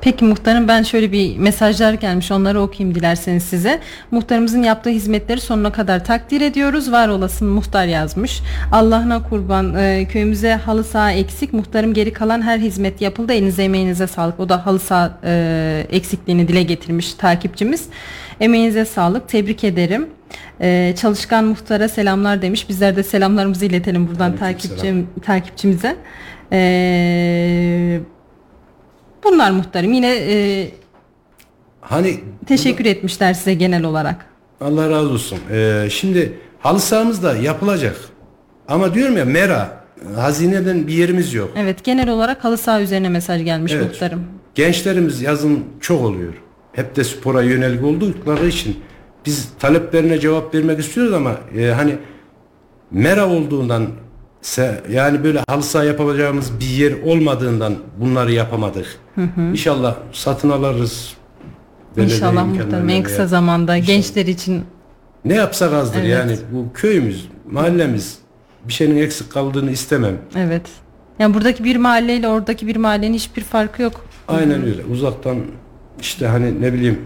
Peki 0.00 0.24
muhtarım 0.24 0.68
ben 0.68 0.82
şöyle 0.82 1.12
bir 1.12 1.38
mesajlar 1.38 1.92
gelmiş 1.92 2.30
onları 2.30 2.60
okuyayım 2.60 2.94
dilerseniz 2.94 3.42
size. 3.42 3.80
Muhtarımızın 4.10 4.62
yaptığı 4.62 4.90
hizmetleri 4.90 5.40
sonuna 5.40 5.72
kadar 5.72 6.04
takdir 6.04 6.40
ediyoruz. 6.40 6.92
Var 6.92 7.08
olasın 7.08 7.48
muhtar 7.48 7.86
yazmış. 7.86 8.42
Allah'ına 8.72 9.22
kurban 9.28 9.74
e, 9.74 10.08
köyümüze 10.08 10.54
halı 10.54 10.84
saha 10.84 11.12
eksik. 11.12 11.52
Muhtarım 11.52 11.94
geri 11.94 12.12
kalan 12.12 12.42
her 12.42 12.58
hizmet 12.58 13.00
yapıldı. 13.00 13.32
Elinize 13.32 13.64
emeğinize 13.64 14.06
sağlık. 14.06 14.40
O 14.40 14.48
da 14.48 14.66
halı 14.66 14.78
saha 14.78 15.18
e, 15.24 15.86
eksikliğini 15.90 16.48
dile 16.48 16.62
getirmiş 16.62 17.14
takipçimiz. 17.14 17.84
Emeğinize 18.40 18.84
sağlık. 18.84 19.28
Tebrik 19.28 19.64
ederim. 19.64 20.06
E, 20.60 20.94
çalışkan 21.00 21.44
muhtara 21.44 21.88
selamlar 21.88 22.42
demiş. 22.42 22.68
Bizler 22.68 22.96
de 22.96 23.02
selamlarımızı 23.02 23.64
iletelim 23.64 24.08
buradan 24.08 24.30
Aleykümselam. 24.30 24.52
takipçim, 24.52 25.06
takipçimize. 25.22 25.96
E, 26.54 28.00
bunlar 29.24 29.50
muhtarım. 29.50 29.92
Yine 29.92 30.14
e, 30.16 30.68
Hani 31.80 32.20
teşekkür 32.46 32.84
etmişler 32.84 33.34
size 33.34 33.54
genel 33.54 33.84
olarak. 33.84 34.26
Allah 34.60 34.90
razı 34.90 35.08
olsun. 35.10 35.38
Ee, 35.50 35.86
şimdi 35.90 36.32
halı 36.60 36.80
sahamız 36.80 37.22
da 37.22 37.36
yapılacak. 37.36 37.96
Ama 38.68 38.94
diyorum 38.94 39.16
ya 39.16 39.24
mera 39.24 39.84
hazineden 40.16 40.86
bir 40.86 40.92
yerimiz 40.92 41.34
yok. 41.34 41.50
Evet 41.56 41.84
genel 41.84 42.08
olarak 42.08 42.44
halı 42.44 42.58
saha 42.58 42.80
üzerine 42.80 43.08
mesaj 43.08 43.44
gelmiş 43.44 43.72
Evet. 43.72 43.84
muhtarım. 43.90 44.24
Gençlerimiz 44.54 45.22
yazın 45.22 45.64
çok 45.80 46.02
oluyor. 46.02 46.32
Hep 46.72 46.96
de 46.96 47.04
spora 47.04 47.42
yönelik 47.42 47.84
oldukları 47.84 48.46
için 48.46 48.76
biz 49.26 49.48
taleplerine 49.58 50.18
cevap 50.20 50.54
vermek 50.54 50.78
istiyoruz 50.80 51.12
ama 51.12 51.36
e, 51.58 51.66
hani 51.66 51.96
mera 52.90 53.28
olduğundan 53.28 53.86
yani 54.90 55.24
böyle 55.24 55.40
halı 55.48 55.62
saha 55.62 55.84
yapacağımız 55.84 56.60
bir 56.60 56.66
yer 56.66 56.92
olmadığından 57.02 57.74
bunları 58.00 58.32
yapamadık. 58.32 58.86
İnşallah 59.52 59.96
satın 60.12 60.50
alırız. 60.50 61.14
İnşallah 61.96 62.46
muhtarım 62.46 62.88
en 62.88 63.02
kısa 63.02 63.26
zamanda 63.26 63.78
gençler 63.78 64.26
için 64.26 64.62
Ne 65.24 65.34
yapsak 65.34 65.72
azdır 65.72 65.98
Evet. 66.00 66.08
yani 66.10 66.36
bu 66.52 66.72
köyümüz, 66.74 67.28
mahallemiz 67.50 68.18
bir 68.68 68.72
şeyin 68.72 68.96
eksik 68.96 69.32
kaldığını 69.32 69.70
istemem. 69.70 70.16
evet. 70.36 70.62
Yani 71.18 71.34
buradaki 71.34 71.64
bir 71.64 71.76
mahalleyle 71.76 72.28
oradaki 72.28 72.66
bir 72.66 72.76
mahallenin 72.76 73.14
hiçbir 73.14 73.42
farkı 73.42 73.82
yok. 73.82 74.04
Aynen 74.28 74.62
öyle. 74.64 74.84
Uzaktan 74.92 75.36
işte 76.00 76.26
hani 76.26 76.60
ne 76.60 76.72
bileyim 76.72 76.98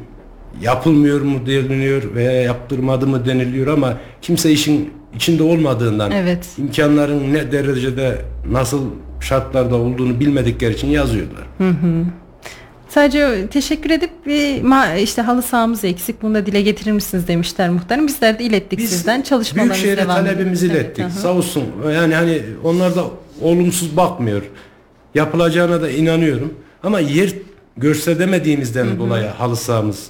yapılmıyor 0.63 1.21
mu 1.21 1.47
deniliyor 1.47 2.15
veya 2.15 2.33
yaptırmadı 2.43 3.07
mı 3.07 3.27
deniliyor 3.27 3.67
ama 3.67 3.95
kimse 4.23 4.51
işin 4.53 4.91
içinde 5.15 5.43
olmadığından 5.43 6.11
Evet. 6.11 6.47
imkanların 6.59 7.35
ne 7.35 7.53
derecede 7.53 8.19
nasıl 8.51 8.85
şartlarda 9.21 9.77
olduğunu 9.77 10.21
bilmedikleri 10.21 10.75
için 10.75 10.89
yazıyorlar. 10.89 11.43
Sadece 12.89 13.47
teşekkür 13.51 13.91
edip 13.91 14.11
işte 15.03 15.23
halı 15.23 15.43
sahamız 15.43 15.85
eksik 15.85 16.23
bunu 16.23 16.35
da 16.35 16.47
dile 16.47 16.63
getirir 16.63 16.93
misiniz 16.93 17.29
demişler 17.29 17.71
muhtarım. 17.71 18.07
Bizler 18.07 18.39
de 18.39 18.45
ilettik 18.45 18.79
Biz 18.79 18.91
sizden 18.91 19.23
çalışmalarımız 19.23 19.83
devam 19.83 19.93
ediyor. 19.95 20.07
talebimizi 20.09 20.67
Evet, 20.67 20.77
ilettik. 20.77 21.05
aha. 21.05 21.11
Sağ 21.11 21.33
olsun. 21.33 21.65
Yani 21.95 22.15
hani 22.15 22.43
onlar 22.65 22.97
da 22.97 23.05
olumsuz 23.43 23.97
bakmıyor. 23.97 24.43
Yapılacağına 25.15 25.83
da 25.83 25.91
inanıyorum. 25.91 26.55
Ama 26.83 27.01
yer 27.01 27.31
görsedemediğimizden 27.77 28.99
dolayı 28.99 29.27
halı 29.27 29.57
sahamız 29.57 30.07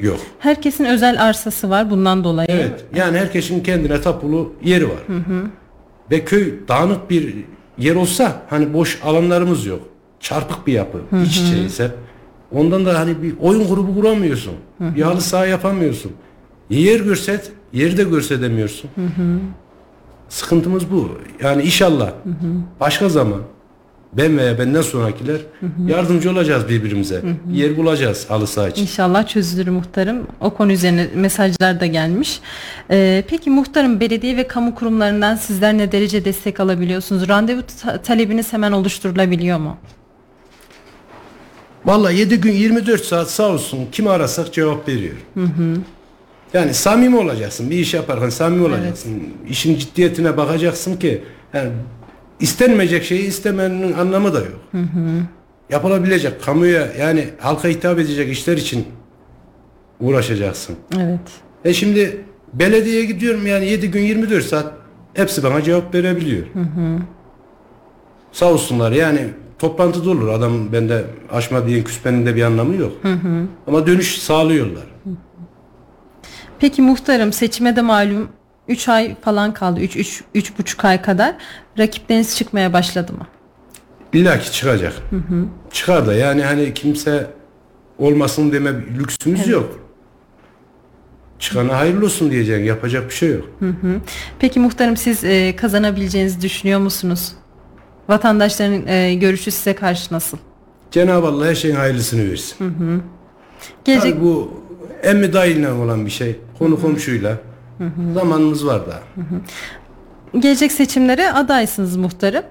Yok. 0.00 0.20
Herkesin 0.38 0.84
özel 0.84 1.22
arsası 1.22 1.70
var 1.70 1.90
bundan 1.90 2.24
dolayı. 2.24 2.48
Evet. 2.50 2.84
Yani 2.96 3.18
herkesin 3.18 3.62
kendine 3.62 4.00
tapulu 4.00 4.52
yeri 4.64 4.88
var. 4.88 4.98
Ve 6.10 6.24
köy 6.24 6.54
dağınık 6.68 7.10
bir 7.10 7.34
yer 7.78 7.94
olsa 7.94 8.42
hani 8.50 8.72
boş 8.74 9.00
alanlarımız 9.04 9.66
yok. 9.66 9.80
Çarpık 10.20 10.66
bir 10.66 10.72
yapı. 10.72 10.98
iç 11.26 11.36
içeyiz 11.36 11.80
hep. 11.80 11.90
Ondan 12.52 12.86
da 12.86 12.98
hani 12.98 13.22
bir 13.22 13.34
oyun 13.40 13.68
grubu 13.68 13.94
kuramıyorsun. 13.94 14.54
Bir 14.80 15.02
halı 15.02 15.20
saha 15.20 15.46
yapamıyorsun. 15.46 16.12
Yer 16.70 17.00
görset, 17.00 17.52
yeri 17.72 17.96
de 17.96 18.02
görsedemiyorsun. 18.04 18.90
Sıkıntımız 20.28 20.90
bu. 20.90 21.08
Yani 21.42 21.62
inşallah 21.62 22.10
başka 22.80 23.08
zaman 23.08 23.40
ben 24.16 24.38
veya 24.38 24.58
benden 24.58 24.82
sonrakiler 24.82 25.40
yardımcı 25.88 26.30
olacağız 26.30 26.68
birbirimize. 26.68 27.22
Bir 27.44 27.54
yer 27.58 27.76
bulacağız 27.76 28.30
halı 28.30 28.46
saha 28.46 28.68
için. 28.68 28.82
İnşallah 28.82 29.26
çözülür 29.26 29.68
muhtarım. 29.68 30.26
O 30.40 30.50
konu 30.54 30.72
üzerine 30.72 31.06
mesajlar 31.14 31.80
da 31.80 31.86
gelmiş. 31.86 32.40
Ee, 32.90 33.24
peki 33.28 33.50
muhtarım 33.50 34.00
belediye 34.00 34.36
ve 34.36 34.46
kamu 34.46 34.74
kurumlarından 34.74 35.36
sizler 35.36 35.78
ne 35.78 35.92
derece 35.92 36.24
destek 36.24 36.60
alabiliyorsunuz? 36.60 37.28
Randevu 37.28 37.60
ta- 37.82 38.02
talebiniz 38.02 38.52
hemen 38.52 38.72
oluşturulabiliyor 38.72 39.58
mu? 39.58 39.76
Vallahi 41.84 42.16
7 42.18 42.40
gün 42.40 42.52
24 42.52 43.04
saat 43.04 43.30
sağ 43.30 43.48
olsun 43.48 43.78
kimi 43.92 44.10
arasak 44.10 44.52
cevap 44.52 44.88
veriyor. 44.88 45.14
Yani 46.54 46.74
samimi 46.74 47.16
olacaksın. 47.16 47.70
Bir 47.70 47.78
iş 47.78 47.94
yaparken 47.94 48.28
samimi 48.28 48.64
olacaksın. 48.64 49.10
İşin 49.48 49.78
ciddiyetine 49.78 50.36
bakacaksın 50.36 50.96
ki 50.96 51.24
yani 51.54 51.70
istenmeyecek 52.40 53.04
şeyi 53.04 53.26
istemenin 53.26 53.92
anlamı 53.92 54.34
da 54.34 54.38
yok. 54.38 54.84
Yapılabilecek 55.70 56.42
kamuya 56.42 56.88
yani 56.98 57.28
halka 57.38 57.68
hitap 57.68 57.98
edecek 57.98 58.32
işler 58.32 58.56
için 58.56 58.86
uğraşacaksın. 60.00 60.76
Evet. 60.96 61.20
E 61.64 61.74
şimdi 61.74 62.24
belediyeye 62.52 63.04
gidiyorum 63.04 63.46
yani 63.46 63.66
7 63.66 63.90
gün 63.90 64.02
24 64.02 64.44
saat 64.44 64.72
hepsi 65.14 65.42
bana 65.42 65.62
cevap 65.62 65.94
verebiliyor. 65.94 66.46
Sağ 68.32 68.52
olsunlar 68.52 68.92
yani 68.92 69.20
toplantıda 69.58 70.10
olur 70.10 70.28
adam 70.28 70.72
bende 70.72 71.04
aşma 71.32 71.66
diye 71.66 71.84
küsmenin 71.84 72.26
de 72.26 72.36
bir 72.36 72.42
anlamı 72.42 72.76
yok. 72.76 72.92
Ama 73.66 73.86
dönüş 73.86 74.18
sağlıyorlar. 74.18 74.84
Peki 76.58 76.82
muhtarım 76.82 77.32
seçime 77.32 77.76
de 77.76 77.82
malum 77.82 78.28
3 78.68 78.88
ay 78.88 79.14
falan 79.20 79.54
kaldı. 79.54 79.80
3 79.80 79.96
3 79.96 80.24
üç 80.34 80.58
buçuk 80.58 80.84
ay 80.84 81.02
kadar. 81.02 81.34
Rakipleriniz 81.78 82.36
çıkmaya 82.36 82.72
başladı 82.72 83.12
mı? 83.12 83.26
İlla 84.12 84.38
ki 84.38 84.52
çıkacak. 84.52 84.92
Çıkar 85.72 86.06
da 86.06 86.14
yani 86.14 86.42
hani 86.42 86.74
kimse 86.74 87.30
olmasın 87.98 88.52
deme 88.52 88.70
lüksümüz 88.98 89.48
yok. 89.48 89.80
Çıkana 91.38 91.76
hayırlı 91.78 92.04
olsun 92.04 92.30
diyeceksin. 92.30 92.64
Yapacak 92.64 93.08
bir 93.08 93.14
şey 93.14 93.30
yok. 93.32 93.44
Peki 94.38 94.60
muhtarım 94.60 94.96
siz 94.96 95.24
e, 95.24 95.56
kazanabileceğinizi 95.56 96.40
düşünüyor 96.40 96.80
musunuz? 96.80 97.32
Vatandaşların 98.08 98.86
e, 98.86 99.14
görüşü 99.14 99.50
size 99.50 99.74
karşı 99.74 100.14
nasıl? 100.14 100.38
Cenab-ı 100.90 101.26
Allah 101.26 101.46
her 101.46 101.54
şeyin 101.54 101.74
hayırlısını 101.74 102.30
versin. 102.30 102.56
Gelecek 103.84 104.12
Tabii 104.12 104.24
bu 104.24 104.60
emmi 105.02 105.32
dayıyla 105.32 105.74
olan 105.74 106.06
bir 106.06 106.10
şey. 106.10 106.36
Konu 106.58 106.80
komşuyla. 106.80 107.38
Zamanımız 108.14 108.66
var 108.66 108.82
daha. 108.86 109.02
gelecek 110.40 110.72
seçimlere 110.72 111.30
adaysınız 111.30 111.96
muhtarım. 111.96 112.44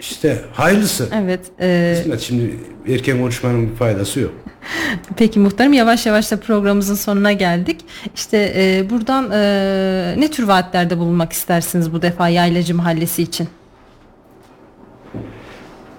İşte 0.00 0.44
hayırlısı. 0.52 1.08
Evet. 1.14 1.40
e, 1.60 1.94
Kısmet 1.98 2.20
şimdi 2.20 2.58
erken 2.88 3.18
konuşmanın 3.18 3.70
bir 3.70 3.76
faydası 3.76 4.20
yok. 4.20 4.32
peki 5.16 5.38
muhtarım 5.38 5.72
yavaş 5.72 6.06
yavaş 6.06 6.30
da 6.30 6.40
programımızın 6.40 6.94
sonuna 6.94 7.32
geldik. 7.32 7.80
İşte 8.14 8.52
e, 8.56 8.90
buradan 8.90 9.30
e, 9.32 10.14
ne 10.18 10.30
tür 10.30 10.42
vaatlerde 10.48 10.98
bulunmak 10.98 11.32
istersiniz 11.32 11.92
bu 11.92 12.02
defa 12.02 12.28
Yaylacı 12.28 12.74
Mahallesi 12.74 13.22
için? 13.22 13.48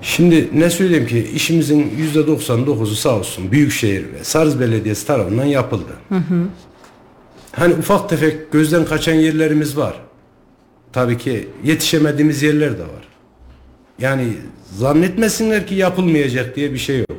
Şimdi 0.02 0.50
ne 0.54 0.70
söyleyeyim 0.70 1.08
ki 1.08 1.30
işimizin 1.34 1.92
%99'u 2.16 2.86
sağ 2.86 3.16
olsun 3.16 3.52
Büyükşehir 3.52 4.14
ve 4.14 4.24
Sarız 4.24 4.60
Belediyesi 4.60 5.08
tarafından 5.08 5.46
yapıldı. 5.46 5.92
Hani 7.60 7.74
ufak 7.74 8.10
tefek 8.10 8.52
gözden 8.52 8.86
kaçan 8.86 9.14
yerlerimiz 9.14 9.78
var. 9.78 10.02
Tabii 10.94 11.18
ki 11.18 11.50
yetişemediğimiz 11.64 12.44
yerler 12.44 12.78
de 12.78 12.82
var. 12.82 13.08
Yani 14.00 14.34
zannetmesinler 14.76 15.68
ki 15.68 15.76
yapılmayacak 15.76 16.56
diye 16.56 16.74
bir 16.74 16.78
şey 16.78 17.00
yok. 17.00 17.10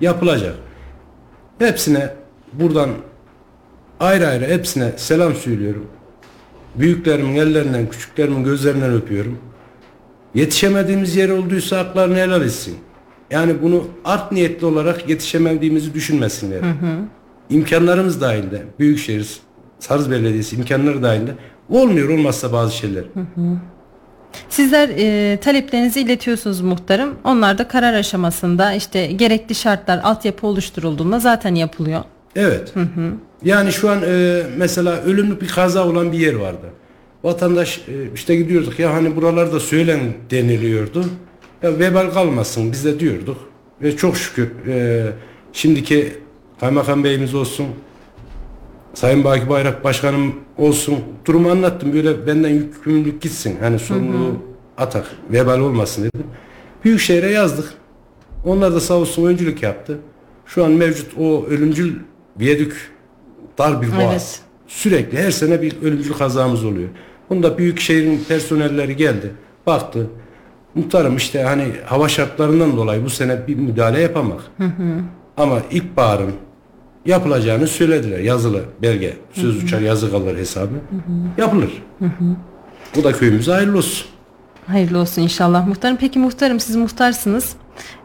Yapılacak. 0.00 0.54
Hepsine 1.58 2.14
buradan 2.52 2.90
ayrı 4.00 4.28
ayrı 4.28 4.44
hepsine 4.44 4.92
selam 4.96 5.34
söylüyorum. 5.34 5.86
Büyüklerimin 6.74 7.36
ellerinden, 7.36 7.90
küçüklerimin 7.90 8.44
gözlerinden 8.44 8.92
öpüyorum. 8.92 9.38
Yetişemediğimiz 10.34 11.16
yer 11.16 11.28
olduysa 11.28 11.78
haklarını 11.78 12.16
helal 12.16 12.42
etsin. 12.42 12.76
Yani 13.30 13.62
bunu 13.62 13.84
art 14.04 14.32
niyetli 14.32 14.66
olarak 14.66 15.08
yetişemediğimizi 15.08 15.94
düşünmesinler. 15.94 16.60
İmkanlarımız 17.50 18.20
dahilinde, 18.20 18.62
Büyükşehir, 18.78 19.45
Sarız 19.88 20.10
Belediyesi 20.10 20.56
imkanları 20.56 21.02
dahilinde 21.02 21.34
olmuyor 21.70 22.08
olmazsa 22.08 22.52
bazı 22.52 22.76
şeyler. 22.76 23.04
Sizler 24.48 24.88
e, 24.88 25.36
taleplerinizi 25.36 26.00
iletiyorsunuz 26.00 26.60
muhtarım. 26.60 27.14
Onlar 27.24 27.58
da 27.58 27.68
karar 27.68 27.94
aşamasında 27.94 28.72
işte 28.72 29.06
gerekli 29.06 29.54
şartlar, 29.54 30.00
altyapı 30.02 30.46
oluşturulduğunda 30.46 31.18
zaten 31.18 31.54
yapılıyor. 31.54 32.00
Evet. 32.36 32.74
Yani 33.44 33.72
şu 33.72 33.90
an 33.90 34.02
e, 34.02 34.42
mesela 34.56 35.00
ölümlü 35.02 35.40
bir 35.40 35.48
kaza 35.48 35.88
olan 35.88 36.12
bir 36.12 36.18
yer 36.18 36.34
vardı. 36.34 36.66
Vatandaş 37.24 37.78
e, 37.78 38.12
işte 38.14 38.36
gidiyorduk 38.36 38.78
ya 38.78 38.94
hani 38.94 39.16
buralarda 39.16 39.60
söylen 39.60 40.00
deniliyordu. 40.30 41.04
Ya 41.62 41.78
vebal 41.78 42.10
kalmasın 42.10 42.72
biz 42.72 42.84
de 42.84 43.00
diyorduk. 43.00 43.38
Ve 43.82 43.96
çok 43.96 44.16
şükür 44.16 44.66
e, 44.68 45.06
şimdiki 45.52 46.12
kaymakam 46.60 47.04
beyimiz 47.04 47.34
olsun, 47.34 47.66
Sayın 48.96 49.24
Baki 49.24 49.48
Bayrak 49.48 49.84
Başkanım 49.84 50.34
olsun 50.58 50.98
durumu 51.24 51.50
anlattım. 51.50 51.92
Böyle 51.92 52.26
benden 52.26 52.48
yükümlülük 52.48 53.22
gitsin. 53.22 53.56
Hani 53.60 53.78
sorumluluğu 53.78 54.34
atak, 54.78 55.06
vebal 55.32 55.60
olmasın 55.60 56.04
dedim. 56.04 56.26
Büyükşehir'e 56.84 57.30
yazdık. 57.30 57.74
Onlar 58.44 58.74
da 58.74 58.80
sağ 58.80 58.94
olsun 58.94 59.26
öncülük 59.26 59.62
yaptı. 59.62 59.98
Şu 60.46 60.64
an 60.64 60.70
mevcut 60.70 61.18
o 61.18 61.46
ölümcül 61.46 61.94
viyadük 62.40 62.90
dar 63.58 63.82
bir 63.82 63.96
boğaz. 63.96 64.10
Evet. 64.10 64.40
Sürekli 64.66 65.18
her 65.18 65.30
sene 65.30 65.62
bir 65.62 65.82
ölümcül 65.82 66.12
kazamız 66.12 66.64
oluyor. 66.64 66.88
Bunda 67.30 67.58
Büyükşehir'in 67.58 68.24
personelleri 68.28 68.96
geldi. 68.96 69.30
Baktı. 69.66 70.10
Muhtarım 70.74 71.16
işte 71.16 71.42
hani 71.42 71.64
hava 71.84 72.08
şartlarından 72.08 72.76
dolayı 72.76 73.04
bu 73.04 73.10
sene 73.10 73.46
bir 73.46 73.56
müdahale 73.56 74.00
yapamak. 74.00 74.40
Ama 75.36 75.62
ilkbaharın 75.70 76.32
yapılacağını 77.06 77.66
söylediler. 77.66 78.18
Yazılı 78.18 78.64
belge. 78.82 79.16
Söz 79.32 79.64
uçar 79.64 79.80
yazı 79.80 80.10
kalır 80.10 80.36
hesabı. 80.36 80.74
Yapılır. 81.38 81.82
Bu 82.96 83.04
da 83.04 83.12
köyümüze 83.12 83.52
hayırlı 83.52 83.78
olsun. 83.78 84.06
Hayırlı 84.66 84.98
olsun 84.98 85.22
inşallah 85.22 85.66
muhtarım. 85.66 85.96
Peki 85.96 86.18
muhtarım 86.18 86.60
siz 86.60 86.76
muhtarsınız. 86.76 87.56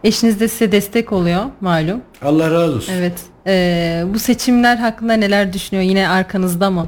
Eşiniz 0.03 0.39
de 0.39 0.47
size 0.47 0.71
destek 0.71 1.11
oluyor 1.11 1.43
malum. 1.61 2.01
Allah 2.21 2.51
razı 2.51 2.75
olsun. 2.75 2.93
Evet. 2.93 3.19
E, 3.47 4.03
bu 4.13 4.19
seçimler 4.19 4.77
hakkında 4.77 5.13
neler 5.13 5.53
düşünüyor? 5.53 5.85
Yine 5.85 6.09
arkanızda 6.09 6.71
mı? 6.71 6.87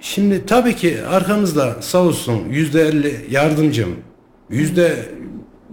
Şimdi 0.00 0.46
tabii 0.46 0.76
ki 0.76 0.98
arkamızda 1.10 1.76
sağ 1.80 1.98
olsun 1.98 2.42
yüzde 2.50 2.82
elli 2.82 3.26
yardımcım. 3.30 3.96
Yüzde 4.50 4.96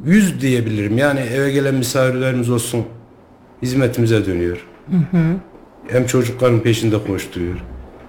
yüz 0.06 0.42
diyebilirim. 0.42 0.98
Yani 0.98 1.20
eve 1.20 1.52
gelen 1.52 1.76
misafirlerimiz 1.76 2.50
olsun 2.50 2.86
hizmetimize 3.63 4.26
dönüyor. 4.26 4.65
Hem 5.88 6.06
çocukların 6.08 6.60
peşinde 6.60 7.04
koşturuyor. 7.08 7.56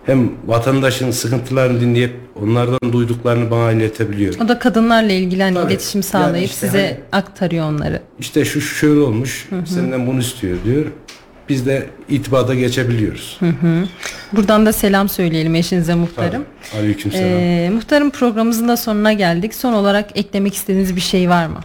Hem 0.06 0.30
vatandaşın 0.46 1.10
sıkıntılarını 1.10 1.80
dinleyip 1.80 2.14
onlardan 2.42 2.92
duyduklarını 2.92 3.50
bana 3.50 3.72
iletebiliyor. 3.72 4.34
O 4.44 4.48
da 4.48 4.58
kadınlarla 4.58 5.12
ilgili 5.12 5.42
hani 5.42 5.54
Tabii. 5.54 5.72
iletişim 5.72 6.02
sağlayıp 6.02 6.34
Yani 6.34 6.44
işte 6.44 6.66
size 6.66 6.82
hani- 6.82 6.98
aktarıyor 7.22 7.64
onları. 7.68 8.02
İşte 8.18 8.44
şu 8.44 8.60
şöyle 8.60 9.00
olmuş, 9.00 9.48
senden 9.64 10.06
bunu 10.06 10.20
istiyor 10.20 10.56
diyor. 10.64 10.84
Biz 11.48 11.66
de 11.66 11.86
itibata 12.08 12.54
geçebiliyoruz. 12.54 13.40
Buradan 14.32 14.66
da 14.66 14.72
selam 14.72 15.08
söyleyelim 15.08 15.54
eşinize 15.54 15.94
muhtarım. 15.94 16.44
Aleykümselam. 16.78 17.28
Ee, 17.28 17.70
muhtarım 17.74 18.10
programımızın 18.10 18.68
da 18.68 18.76
sonuna 18.76 19.12
geldik. 19.12 19.54
Son 19.54 19.72
olarak 19.72 20.18
eklemek 20.18 20.54
istediğiniz 20.54 20.96
bir 20.96 21.00
şey 21.00 21.28
var 21.28 21.46
mı? 21.46 21.60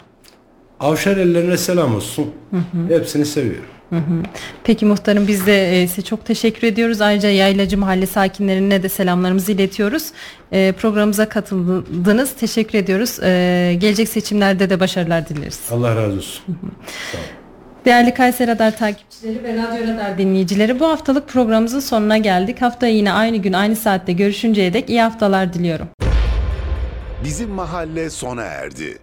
Avşar 0.80 1.18
ellerine 1.18 1.58
selam 1.58 1.96
olsun. 1.96 2.26
Hepsini 2.90 3.26
seviyorum. 3.26 3.66
Peki 4.64 4.86
muhtarım 4.86 5.28
biz 5.28 5.46
de 5.48 5.82
e, 5.82 5.88
size 5.88 6.02
çok 6.02 6.26
teşekkür 6.26 6.68
ediyoruz. 6.68 7.02
Ayrıca 7.02 7.30
Yaylacı 7.30 7.78
Mahalle 7.78 8.06
sakinlerine 8.06 8.84
de 8.84 8.90
selamlarımızı 8.90 9.52
iletiyoruz. 9.52 10.04
E, 10.52 10.72
programımıza 10.72 11.30
katıldınız. 11.30 12.34
Teşekkür 12.34 12.78
ediyoruz. 12.78 13.20
E, 13.24 13.76
gelecek 13.80 14.10
seçimlerde 14.10 14.70
de 14.70 14.80
başarılar 14.80 15.30
dileriz. 15.30 15.60
Allah 15.72 15.96
razı 15.96 16.18
olsun. 16.18 16.44
Sağ. 17.12 17.18
Değerli 17.86 18.14
Kayseri 18.14 18.52
Radar 18.52 18.78
takipçileri 18.78 19.44
ve 19.44 19.54
Radyo 19.54 19.94
Radar 19.94 20.18
dinleyicileri 20.18 20.80
bu 20.80 20.88
haftalık 20.88 21.28
programımızın 21.28 21.80
sonuna 21.80 22.18
geldik. 22.18 22.62
Haftaya 22.62 22.94
yine 22.94 23.12
aynı 23.12 23.38
gün 23.38 23.54
aynı 23.54 23.76
saatte 23.76 24.14
görüşünceye 24.14 24.74
dek 24.74 24.90
iyi 24.90 25.02
haftalar 25.02 25.54
diliyorum. 25.54 25.88
Bizim 27.24 27.50
mahalle 27.50 28.10
sona 28.10 28.44
erdi. 28.44 28.98